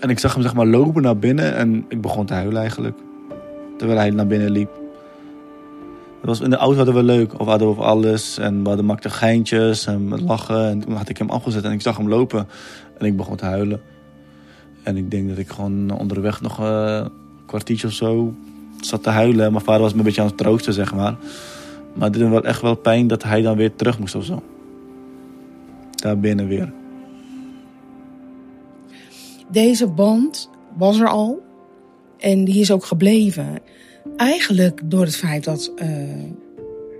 En 0.00 0.10
ik 0.10 0.18
zag 0.18 0.34
hem 0.34 0.42
zeg 0.42 0.54
maar 0.54 0.66
lopen 0.66 1.02
naar 1.02 1.16
binnen 1.16 1.54
en 1.54 1.84
ik 1.88 2.00
begon 2.00 2.26
te 2.26 2.34
huilen 2.34 2.60
eigenlijk. 2.60 2.98
Terwijl 3.76 3.98
hij 3.98 4.10
naar 4.10 4.26
binnen 4.26 4.50
liep. 4.50 4.70
Het 6.20 6.26
was, 6.26 6.40
in 6.40 6.50
de 6.50 6.56
auto 6.56 6.76
hadden 6.76 6.94
we 6.94 7.02
leuk, 7.02 7.40
of 7.40 7.46
hadden 7.46 7.66
we 7.66 7.72
over 7.72 7.84
alles. 7.84 8.38
En 8.38 8.62
we 8.62 8.68
hadden 8.68 8.86
maakten 8.86 9.10
geintjes 9.10 9.86
en 9.86 10.24
lachen. 10.24 10.68
En 10.68 10.80
toen 10.80 10.92
had 10.92 11.08
ik 11.08 11.18
hem 11.18 11.30
afgezet 11.30 11.64
en 11.64 11.72
ik 11.72 11.80
zag 11.80 11.96
hem 11.96 12.08
lopen. 12.08 12.48
En 12.98 13.06
ik 13.06 13.16
begon 13.16 13.36
te 13.36 13.44
huilen. 13.44 13.80
En 14.82 14.96
ik 14.96 15.10
denk 15.10 15.28
dat 15.28 15.38
ik 15.38 15.48
gewoon 15.48 15.90
onderweg 15.90 16.40
nog 16.40 16.58
een 16.58 17.10
kwartiertje 17.46 17.86
of 17.86 17.92
zo 17.92 18.34
zat 18.80 19.02
te 19.02 19.10
huilen. 19.10 19.52
Mijn 19.52 19.64
vader 19.64 19.80
was 19.82 19.92
me 19.92 19.98
een 19.98 20.04
beetje 20.04 20.20
aan 20.20 20.26
het 20.26 20.36
troosten, 20.36 20.72
zeg 20.72 20.94
maar. 20.94 21.16
Maar 21.94 22.10
het 22.10 22.18
deed 22.18 22.28
wel 22.28 22.44
echt 22.44 22.60
wel 22.60 22.74
pijn 22.74 23.06
dat 23.06 23.22
hij 23.22 23.42
dan 23.42 23.56
weer 23.56 23.74
terug 23.74 23.98
moest 23.98 24.14
of 24.14 24.24
zo. 24.24 24.42
Daar 25.90 26.18
binnen 26.18 26.46
weer. 26.46 26.72
Deze 29.48 29.86
band 29.86 30.50
was 30.76 31.00
er 31.00 31.08
al. 31.08 31.42
En 32.18 32.44
die 32.44 32.60
is 32.60 32.70
ook 32.70 32.84
gebleven. 32.84 33.58
Eigenlijk 34.16 34.80
door 34.84 35.04
het 35.04 35.16
feit 35.16 35.44
dat 35.44 35.72
uh, 35.76 35.88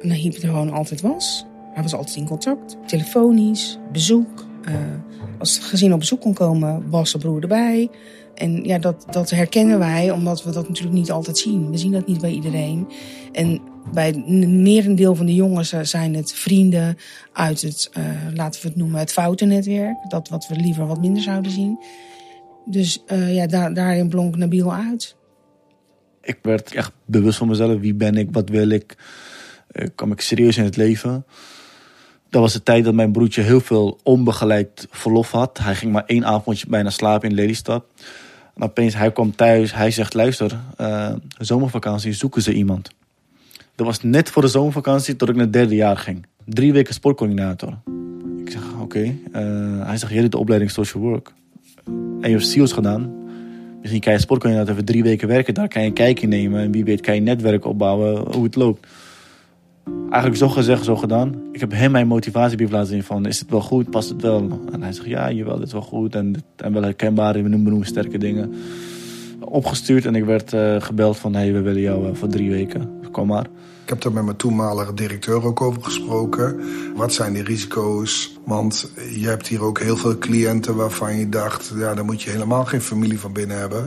Nahib 0.00 0.34
gewoon 0.34 0.70
altijd 0.70 1.00
was. 1.00 1.46
Hij 1.72 1.82
was 1.82 1.94
altijd 1.94 2.16
in 2.16 2.26
contact. 2.26 2.76
Telefonisch, 2.86 3.78
bezoek. 3.92 4.46
Uh, 4.68 4.74
als 5.38 5.54
het 5.54 5.64
gezin 5.64 5.92
op 5.92 5.98
bezoek 5.98 6.20
kon 6.20 6.34
komen, 6.34 6.90
was 6.90 7.10
zijn 7.10 7.22
broer 7.22 7.42
erbij. 7.42 7.88
En 8.34 8.64
ja, 8.64 8.78
dat, 8.78 9.06
dat 9.10 9.30
herkennen 9.30 9.78
wij, 9.78 10.10
omdat 10.10 10.44
we 10.44 10.50
dat 10.50 10.68
natuurlijk 10.68 10.96
niet 10.96 11.10
altijd 11.10 11.38
zien. 11.38 11.70
We 11.70 11.78
zien 11.78 11.92
dat 11.92 12.06
niet 12.06 12.20
bij 12.20 12.30
iedereen. 12.30 12.88
En 13.32 13.60
bij 13.92 14.06
het 14.06 14.28
merendeel 14.48 15.14
van 15.14 15.26
de 15.26 15.34
jongens 15.34 15.74
zijn 15.82 16.14
het 16.14 16.32
vrienden 16.32 16.96
uit 17.32 17.62
het, 17.62 17.90
laten 18.34 18.62
we 18.62 18.68
het 18.68 18.76
noemen, 18.76 18.98
het 18.98 19.12
foutennetwerk. 19.12 19.96
Dat 20.08 20.28
wat 20.28 20.46
we 20.48 20.56
liever 20.56 20.86
wat 20.86 21.00
minder 21.00 21.22
zouden 21.22 21.52
zien. 21.52 21.78
Dus 22.64 23.02
ja, 23.28 23.46
daar, 23.46 23.74
daarin 23.74 24.08
blonk 24.08 24.36
Nabil 24.36 24.74
uit. 24.74 25.16
Ik 26.22 26.38
werd 26.42 26.74
echt 26.74 26.92
bewust 27.04 27.38
van 27.38 27.48
mezelf. 27.48 27.80
Wie 27.80 27.94
ben 27.94 28.16
ik? 28.16 28.28
Wat 28.32 28.48
wil 28.48 28.68
ik? 28.68 28.96
Uh, 29.72 29.86
kwam 29.94 30.12
ik 30.12 30.20
serieus 30.20 30.56
in 30.56 30.64
het 30.64 30.76
leven? 30.76 31.24
Dat 32.30 32.42
was 32.42 32.52
de 32.52 32.62
tijd 32.62 32.84
dat 32.84 32.94
mijn 32.94 33.12
broertje 33.12 33.42
heel 33.42 33.60
veel 33.60 33.98
onbegeleid 34.02 34.86
verlof 34.90 35.30
had. 35.30 35.58
Hij 35.58 35.74
ging 35.74 35.92
maar 35.92 36.04
één 36.06 36.24
avondje 36.24 36.66
bijna 36.68 36.90
slapen 36.90 37.28
in 37.28 37.34
Lelystad. 37.34 37.84
En 38.54 38.62
opeens, 38.62 38.94
hij 38.94 39.12
kwam 39.12 39.34
thuis. 39.34 39.74
Hij 39.74 39.90
zegt, 39.90 40.14
luister, 40.14 40.60
uh, 40.80 41.12
zomervakantie, 41.38 42.12
zoeken 42.12 42.42
ze 42.42 42.52
iemand. 42.52 42.90
Dat 43.74 43.86
was 43.86 44.02
net 44.02 44.30
voor 44.30 44.42
de 44.42 44.48
zomervakantie 44.48 45.16
tot 45.16 45.28
ik 45.28 45.36
naar 45.36 45.50
derde 45.50 45.74
jaar 45.74 45.96
ging. 45.96 46.26
Drie 46.44 46.72
weken 46.72 46.94
sportcoördinator. 46.94 47.78
Ik 48.44 48.50
zeg, 48.50 48.62
oké. 48.80 49.02
Uh, 49.32 49.86
hij 49.86 49.96
zegt, 49.96 50.12
jij 50.12 50.22
doet 50.22 50.32
de 50.32 50.38
opleiding 50.38 50.70
social 50.70 51.02
work. 51.02 51.32
En 52.20 52.20
je 52.20 52.28
hebt 52.28 52.46
SEALS 52.46 52.72
gedaan. 52.72 53.27
Misschien 53.80 54.00
kan 54.00 54.12
je 54.12 54.18
sportcoördinator 54.18 54.72
even 54.72 54.84
drie 54.84 55.02
weken 55.02 55.28
werken. 55.28 55.54
Daar 55.54 55.68
kan 55.68 55.82
je 55.82 55.88
een 55.88 55.94
kijkje 55.94 56.26
nemen. 56.26 56.60
En 56.60 56.72
wie 56.72 56.84
weet 56.84 57.00
kan 57.00 57.14
je 57.14 57.20
netwerk 57.20 57.64
opbouwen 57.64 58.34
hoe 58.34 58.44
het 58.44 58.56
loopt. 58.56 58.86
Eigenlijk 60.02 60.36
zo 60.36 60.48
gezegd, 60.48 60.84
zo 60.84 60.96
gedaan. 60.96 61.34
Ik 61.52 61.60
heb 61.60 61.72
hem 61.72 61.90
mijn 61.90 62.06
motivatiebrief 62.06 62.70
laten 62.70 62.88
zien 62.88 63.02
van... 63.02 63.26
is 63.26 63.40
het 63.40 63.50
wel 63.50 63.60
goed, 63.60 63.90
past 63.90 64.08
het 64.08 64.22
wel? 64.22 64.60
En 64.72 64.82
hij 64.82 64.92
zegt, 64.92 65.06
ja, 65.06 65.30
jawel, 65.30 65.56
dit 65.56 65.66
is 65.66 65.72
wel 65.72 65.82
goed. 65.82 66.14
En, 66.14 66.34
en 66.56 66.72
wel 66.72 66.82
herkenbare, 66.82 67.42
we 67.42 67.48
noemen 67.48 67.84
sterke 67.84 68.18
dingen. 68.18 68.52
Opgestuurd 69.40 70.06
en 70.06 70.14
ik 70.14 70.24
werd 70.24 70.52
uh, 70.52 70.80
gebeld 70.80 71.16
van... 71.16 71.34
hé, 71.34 71.40
hey, 71.40 71.52
we 71.52 71.60
willen 71.60 71.80
jou 71.80 72.08
uh, 72.08 72.14
voor 72.14 72.28
drie 72.28 72.50
weken. 72.50 72.90
Kom 73.10 73.26
maar. 73.26 73.46
Ik 73.88 73.94
heb 73.94 74.02
daar 74.02 74.12
met 74.12 74.24
mijn 74.24 74.36
toenmalige 74.36 74.94
directeur 74.94 75.44
ook 75.44 75.60
over 75.60 75.82
gesproken. 75.82 76.60
Wat 76.96 77.12
zijn 77.12 77.32
die 77.32 77.42
risico's? 77.42 78.38
Want 78.44 78.90
je 79.12 79.26
hebt 79.26 79.46
hier 79.46 79.62
ook 79.62 79.78
heel 79.78 79.96
veel 79.96 80.18
cliënten 80.18 80.76
waarvan 80.76 81.16
je 81.16 81.28
dacht... 81.28 81.72
ja, 81.74 81.94
daar 81.94 82.04
moet 82.04 82.22
je 82.22 82.30
helemaal 82.30 82.64
geen 82.64 82.80
familie 82.80 83.20
van 83.20 83.32
binnen 83.32 83.58
hebben. 83.58 83.86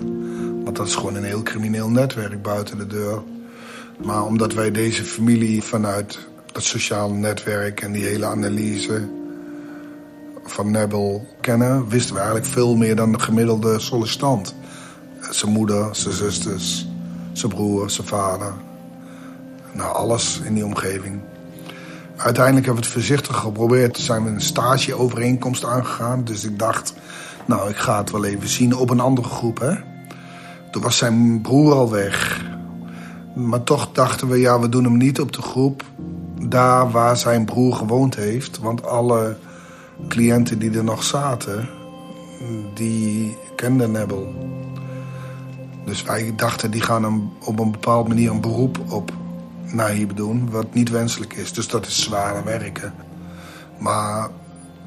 Want 0.64 0.76
dat 0.76 0.88
is 0.88 0.96
gewoon 0.96 1.16
een 1.16 1.24
heel 1.24 1.44
crimineel 1.44 1.90
netwerk 1.90 2.42
buiten 2.42 2.78
de 2.78 2.88
deur. 2.88 3.22
Maar 4.04 4.26
omdat 4.26 4.54
wij 4.54 4.72
deze 4.72 5.04
familie 5.04 5.64
vanuit 5.64 6.20
het 6.54 6.64
sociale 6.64 7.14
netwerk... 7.14 7.82
en 7.82 7.92
die 7.92 8.06
hele 8.06 8.26
analyse 8.26 9.10
van 10.44 10.72
Nebel 10.72 11.28
kennen... 11.42 11.88
wisten 11.88 12.14
we 12.14 12.20
eigenlijk 12.20 12.50
veel 12.50 12.76
meer 12.76 12.96
dan 12.96 13.12
de 13.12 13.20
gemiddelde 13.20 13.80
sollicitant. 13.80 14.56
Zijn 15.30 15.52
moeder, 15.52 15.96
zijn 15.96 16.14
zusters, 16.14 16.88
zijn 17.34 17.52
broer, 17.52 17.90
zijn 17.90 18.08
vader 18.08 18.54
nou, 19.74 19.96
alles 19.96 20.42
in 20.44 20.54
die 20.54 20.66
omgeving. 20.66 21.20
Uiteindelijk 22.16 22.66
hebben 22.66 22.84
we 22.84 22.90
het 22.90 22.98
voorzichtig 22.98 23.36
geprobeerd. 23.38 23.94
Toen 23.94 24.04
zijn 24.04 24.24
we 24.24 24.30
een 24.30 24.42
stageovereenkomst 24.42 25.66
aangegaan. 25.66 26.24
Dus 26.24 26.44
ik 26.44 26.60
dacht, 26.60 26.94
nou, 27.46 27.70
ik 27.70 27.78
ga 27.78 27.98
het 27.98 28.12
wel 28.12 28.26
even 28.26 28.48
zien 28.48 28.76
op 28.76 28.90
een 28.90 29.00
andere 29.00 29.28
groep, 29.28 29.60
hè. 29.60 29.74
Toen 30.72 30.82
was 30.82 30.98
zijn 30.98 31.42
broer 31.42 31.74
al 31.74 31.92
weg. 31.92 32.46
Maar 33.36 33.64
toch 33.64 33.90
dachten 33.92 34.28
we, 34.28 34.40
ja, 34.40 34.60
we 34.60 34.70
doen 34.70 34.84
hem 34.84 34.98
niet 34.98 35.20
op 35.20 35.32
de 35.32 35.42
groep... 35.42 35.84
daar 36.48 36.92
waar 36.92 37.18
zijn 37.18 37.46
broer 37.46 37.76
gewoond 37.76 38.16
heeft. 38.16 38.60
Want 38.60 38.86
alle 38.86 39.38
cliënten 40.08 40.60
die 40.60 40.78
er 40.78 40.84
nog 40.84 41.04
zaten, 41.04 41.70
die 42.74 43.38
kenden 43.56 43.92
Nebel. 43.92 44.34
Dus 45.86 46.04
wij 46.04 46.34
dachten, 46.36 46.72
die 46.72 46.82
gaan 46.82 47.04
hem 47.04 47.32
op 47.46 47.60
een 47.60 47.72
bepaalde 47.72 48.10
manier 48.10 48.32
een 48.32 48.42
beroep 48.42 48.80
op 48.90 49.12
naïef 49.74 50.08
doen, 50.08 50.50
wat 50.50 50.74
niet 50.74 50.90
wenselijk 50.90 51.34
is. 51.34 51.54
Dus 51.54 51.68
dat 51.68 51.88
is 51.88 52.04
zware 52.04 52.44
werken. 52.44 52.94
Maar 53.80 54.30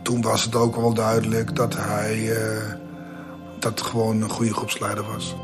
toen 0.03 0.23
was 0.23 0.44
het 0.44 0.55
ook 0.55 0.77
wel 0.77 0.94
duidelijk 0.94 1.57
dat 1.57 1.77
hij 1.77 2.18
uh, 2.18 2.38
dat 3.59 3.81
gewoon 3.83 4.23
een 4.23 4.31
goede 4.31 4.53
groepsleider 4.53 5.05
was. 5.05 5.35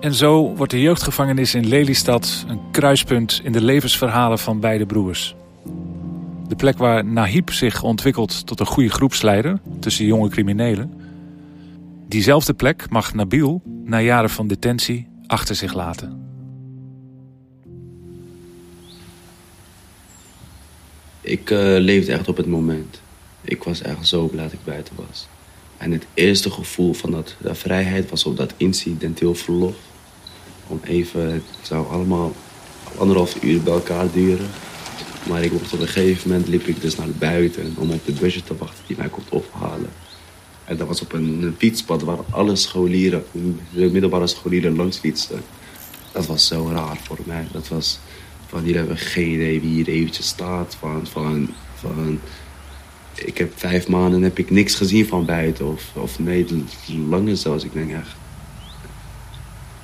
En 0.00 0.14
zo 0.14 0.54
wordt 0.56 0.72
de 0.72 0.80
jeugdgevangenis 0.80 1.54
in 1.54 1.66
Lelystad 1.66 2.44
een 2.48 2.60
kruispunt 2.70 3.40
in 3.44 3.52
de 3.52 3.62
levensverhalen 3.62 4.38
van 4.38 4.60
beide 4.60 4.86
broers. 4.86 5.36
De 6.48 6.56
plek 6.56 6.78
waar 6.78 7.04
Nahib 7.04 7.50
zich 7.50 7.82
ontwikkelt 7.82 8.46
tot 8.46 8.60
een 8.60 8.66
goede 8.66 8.90
groepsleider 8.90 9.60
tussen 9.80 10.04
jonge 10.04 10.28
criminelen. 10.28 10.92
Diezelfde 12.08 12.54
plek 12.54 12.90
mag 12.90 13.14
Nabil 13.14 13.62
na 13.84 14.00
jaren 14.00 14.30
van 14.30 14.46
detentie 14.46 15.08
achter 15.26 15.54
zich 15.54 15.74
laten. 15.74 16.27
Ik 21.28 21.50
uh, 21.50 21.58
leefde 21.78 22.12
echt 22.12 22.28
op 22.28 22.36
het 22.36 22.46
moment. 22.46 23.00
Ik 23.40 23.64
was 23.64 23.82
echt 23.82 24.08
zo 24.08 24.26
blij 24.26 24.44
dat 24.44 24.52
ik 24.52 24.64
buiten 24.64 24.94
was. 25.08 25.26
En 25.76 25.92
het 25.92 26.06
eerste 26.14 26.50
gevoel 26.50 26.92
van 26.92 27.10
dat, 27.10 27.34
de 27.40 27.54
vrijheid 27.54 28.10
was 28.10 28.24
op 28.24 28.36
dat 28.36 28.52
incidenteel 28.56 29.34
verlof. 29.34 29.76
Om 30.66 30.80
even, 30.84 31.32
het 31.32 31.42
zou 31.62 31.88
allemaal 31.90 32.32
anderhalf 32.98 33.42
uur 33.42 33.62
bij 33.62 33.72
elkaar 33.72 34.12
duren. 34.12 34.46
Maar 35.28 35.42
ik 35.42 35.52
op 35.52 35.72
een 35.72 35.88
gegeven 35.88 36.30
moment 36.30 36.48
liep 36.48 36.66
ik 36.66 36.80
dus 36.80 36.96
naar 36.96 37.10
buiten 37.18 37.74
om 37.78 37.90
op 37.90 38.06
de 38.06 38.12
busje 38.12 38.42
te 38.42 38.56
wachten 38.56 38.84
die 38.86 38.96
mij 38.96 39.08
komt 39.08 39.28
ophalen. 39.28 39.90
En 40.64 40.76
dat 40.76 40.86
was 40.86 41.00
op 41.00 41.12
een, 41.12 41.42
een 41.42 41.54
fietspad 41.58 42.02
waar 42.02 42.18
alle 42.30 42.56
scholieren, 42.56 43.24
de 43.72 43.90
middelbare 43.90 44.26
scholieren 44.26 44.76
langs 44.76 44.98
fietsten. 44.98 45.42
Dat 46.12 46.26
was 46.26 46.46
zo 46.46 46.68
raar 46.72 46.98
voor 47.02 47.18
mij. 47.24 47.46
Dat 47.52 47.68
was, 47.68 47.98
van 48.48 48.62
hier 48.62 48.76
hebben 48.76 48.96
geen 48.96 49.30
idee 49.30 49.60
wie 49.60 49.70
hier 49.70 49.88
eventjes 49.88 50.26
staat. 50.26 50.76
Van, 50.80 51.06
van, 51.06 51.50
van, 51.74 52.20
ik 53.14 53.38
heb 53.38 53.52
vijf 53.56 53.88
maanden 53.88 54.22
heb 54.22 54.38
ik 54.38 54.50
niks 54.50 54.74
gezien 54.74 55.06
van 55.06 55.24
buiten. 55.24 55.66
Of, 55.66 55.90
of 55.94 56.18
nee, 56.18 56.46
langer 57.08 57.36
zelfs. 57.36 57.64
Ik 57.64 57.72
denk 57.72 57.92
echt. 57.92 58.16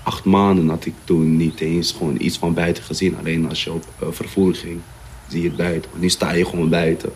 Acht 0.03 0.24
maanden 0.24 0.68
had 0.68 0.87
ik 0.87 0.94
toen 1.05 1.37
niet 1.37 1.61
eens 1.61 1.92
gewoon 1.92 2.16
iets 2.20 2.38
van 2.38 2.55
buiten 2.55 2.83
gezien. 2.83 3.16
Alleen 3.18 3.48
als 3.48 3.64
je 3.64 3.72
op 3.72 3.85
uh, 4.03 4.09
vervoer 4.11 4.55
ging, 4.55 4.81
zie 5.29 5.42
je 5.42 5.48
het 5.48 5.57
buiten. 5.57 5.90
Nu 5.94 6.09
sta 6.09 6.33
je 6.33 6.46
gewoon 6.46 6.68
buiten. 6.68 7.12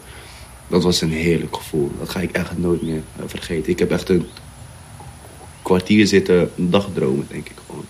Dat 0.68 0.82
was 0.82 1.00
een 1.00 1.12
heerlijk 1.12 1.56
gevoel. 1.56 1.90
Dat 1.98 2.08
ga 2.08 2.20
ik 2.20 2.32
echt 2.32 2.58
nooit 2.58 2.82
meer 2.82 3.02
eh, 3.16 3.22
vergeten. 3.26 3.72
Ik 3.72 3.78
heb 3.78 3.90
echt 3.90 4.08
een 4.08 4.26
kwartier 5.62 6.06
zitten 6.06 6.50
dagdromen, 6.54 7.26
denk 7.28 7.48
ik 7.48 7.56
gewoon. 7.66 7.84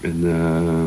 En 0.00 0.20
uh, 0.20 0.84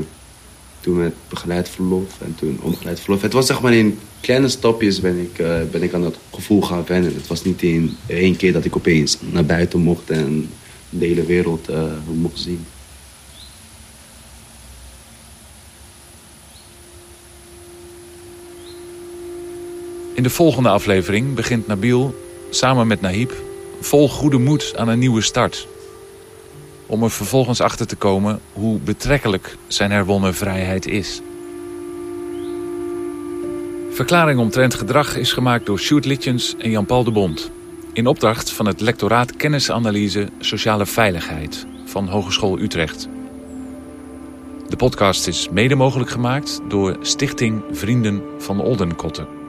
toen 0.84 0.98
met 0.98 1.14
begeleid 1.30 1.70
verlof 1.70 2.22
en 2.22 2.36
toen 2.36 2.60
onbegeleid 2.62 3.00
verlof. 3.00 3.22
Het 3.22 3.34
was 3.34 3.46
zeg 3.46 3.62
maar 3.62 3.74
in 3.74 4.00
kleine 4.22 4.48
stapjes 4.48 5.00
ben 5.00 5.20
ik, 5.20 5.40
uh, 5.40 5.56
ben 5.72 5.84
ik 5.84 5.94
aan 5.94 6.02
dat 6.02 6.18
gevoel 6.34 6.62
gaan 6.62 6.84
wennen. 6.88 7.14
Het 7.14 7.28
was 7.28 7.44
niet 7.44 7.62
in 7.62 7.98
één 8.08 8.36
keer 8.36 8.54
dat 8.54 8.66
ik 8.66 8.76
opeens 8.76 9.18
naar 9.20 9.46
buiten 9.46 9.80
mocht 9.80 10.10
en 10.10 10.50
de 10.90 11.06
hele 11.06 11.26
wereld 11.26 11.70
uh, 11.70 11.84
mocht 12.14 12.40
zien. 12.40 12.66
In 20.14 20.24
de 20.24 20.30
volgende 20.30 20.70
aflevering 20.70 21.34
begint 21.34 21.68
Nabil 21.68 22.16
samen 22.50 22.88
met 22.88 23.02
Nahib 23.02 23.32
vol 23.82 24.10
goede 24.10 24.38
moed 24.38 24.74
aan 24.76 24.88
een 24.88 25.00
nieuwe 25.00 25.22
start. 25.22 25.68
Om 26.86 27.04
er 27.04 27.12
vervolgens 27.12 27.62
achter 27.62 27.88
te 27.88 27.96
komen 27.96 28.40
hoe 28.54 28.80
betrekkelijk 28.80 29.58
zijn 29.68 29.92
herwonnen 29.92 30.34
vrijheid 30.34 30.88
is. 30.88 31.22
Verklaring 33.92 34.40
omtrent 34.40 34.74
gedrag 34.74 35.16
is 35.16 35.32
gemaakt 35.32 35.66
door 35.66 35.80
Sjoerd 35.80 36.06
Litjens 36.06 36.56
en 36.58 36.70
Jan-Paul 36.70 37.04
de 37.04 37.12
Bond. 37.12 37.52
In 37.94 38.08
opdracht 38.08 38.52
van 38.52 38.66
het 38.66 38.82
lectoraat 38.82 39.36
Kennisanalyse 39.36 40.30
Sociale 40.40 40.86
Veiligheid 40.86 41.66
van 41.86 42.08
Hogeschool 42.08 42.60
Utrecht. 42.60 43.08
De 44.70 44.76
podcast 44.76 45.28
is 45.28 45.50
mede 45.50 45.76
mogelijk 45.76 46.10
gemaakt 46.10 46.60
door 46.68 46.98
Stichting 47.02 47.64
Vrienden 47.72 48.22
van 48.38 48.62
Oldenkotten. 48.62 49.43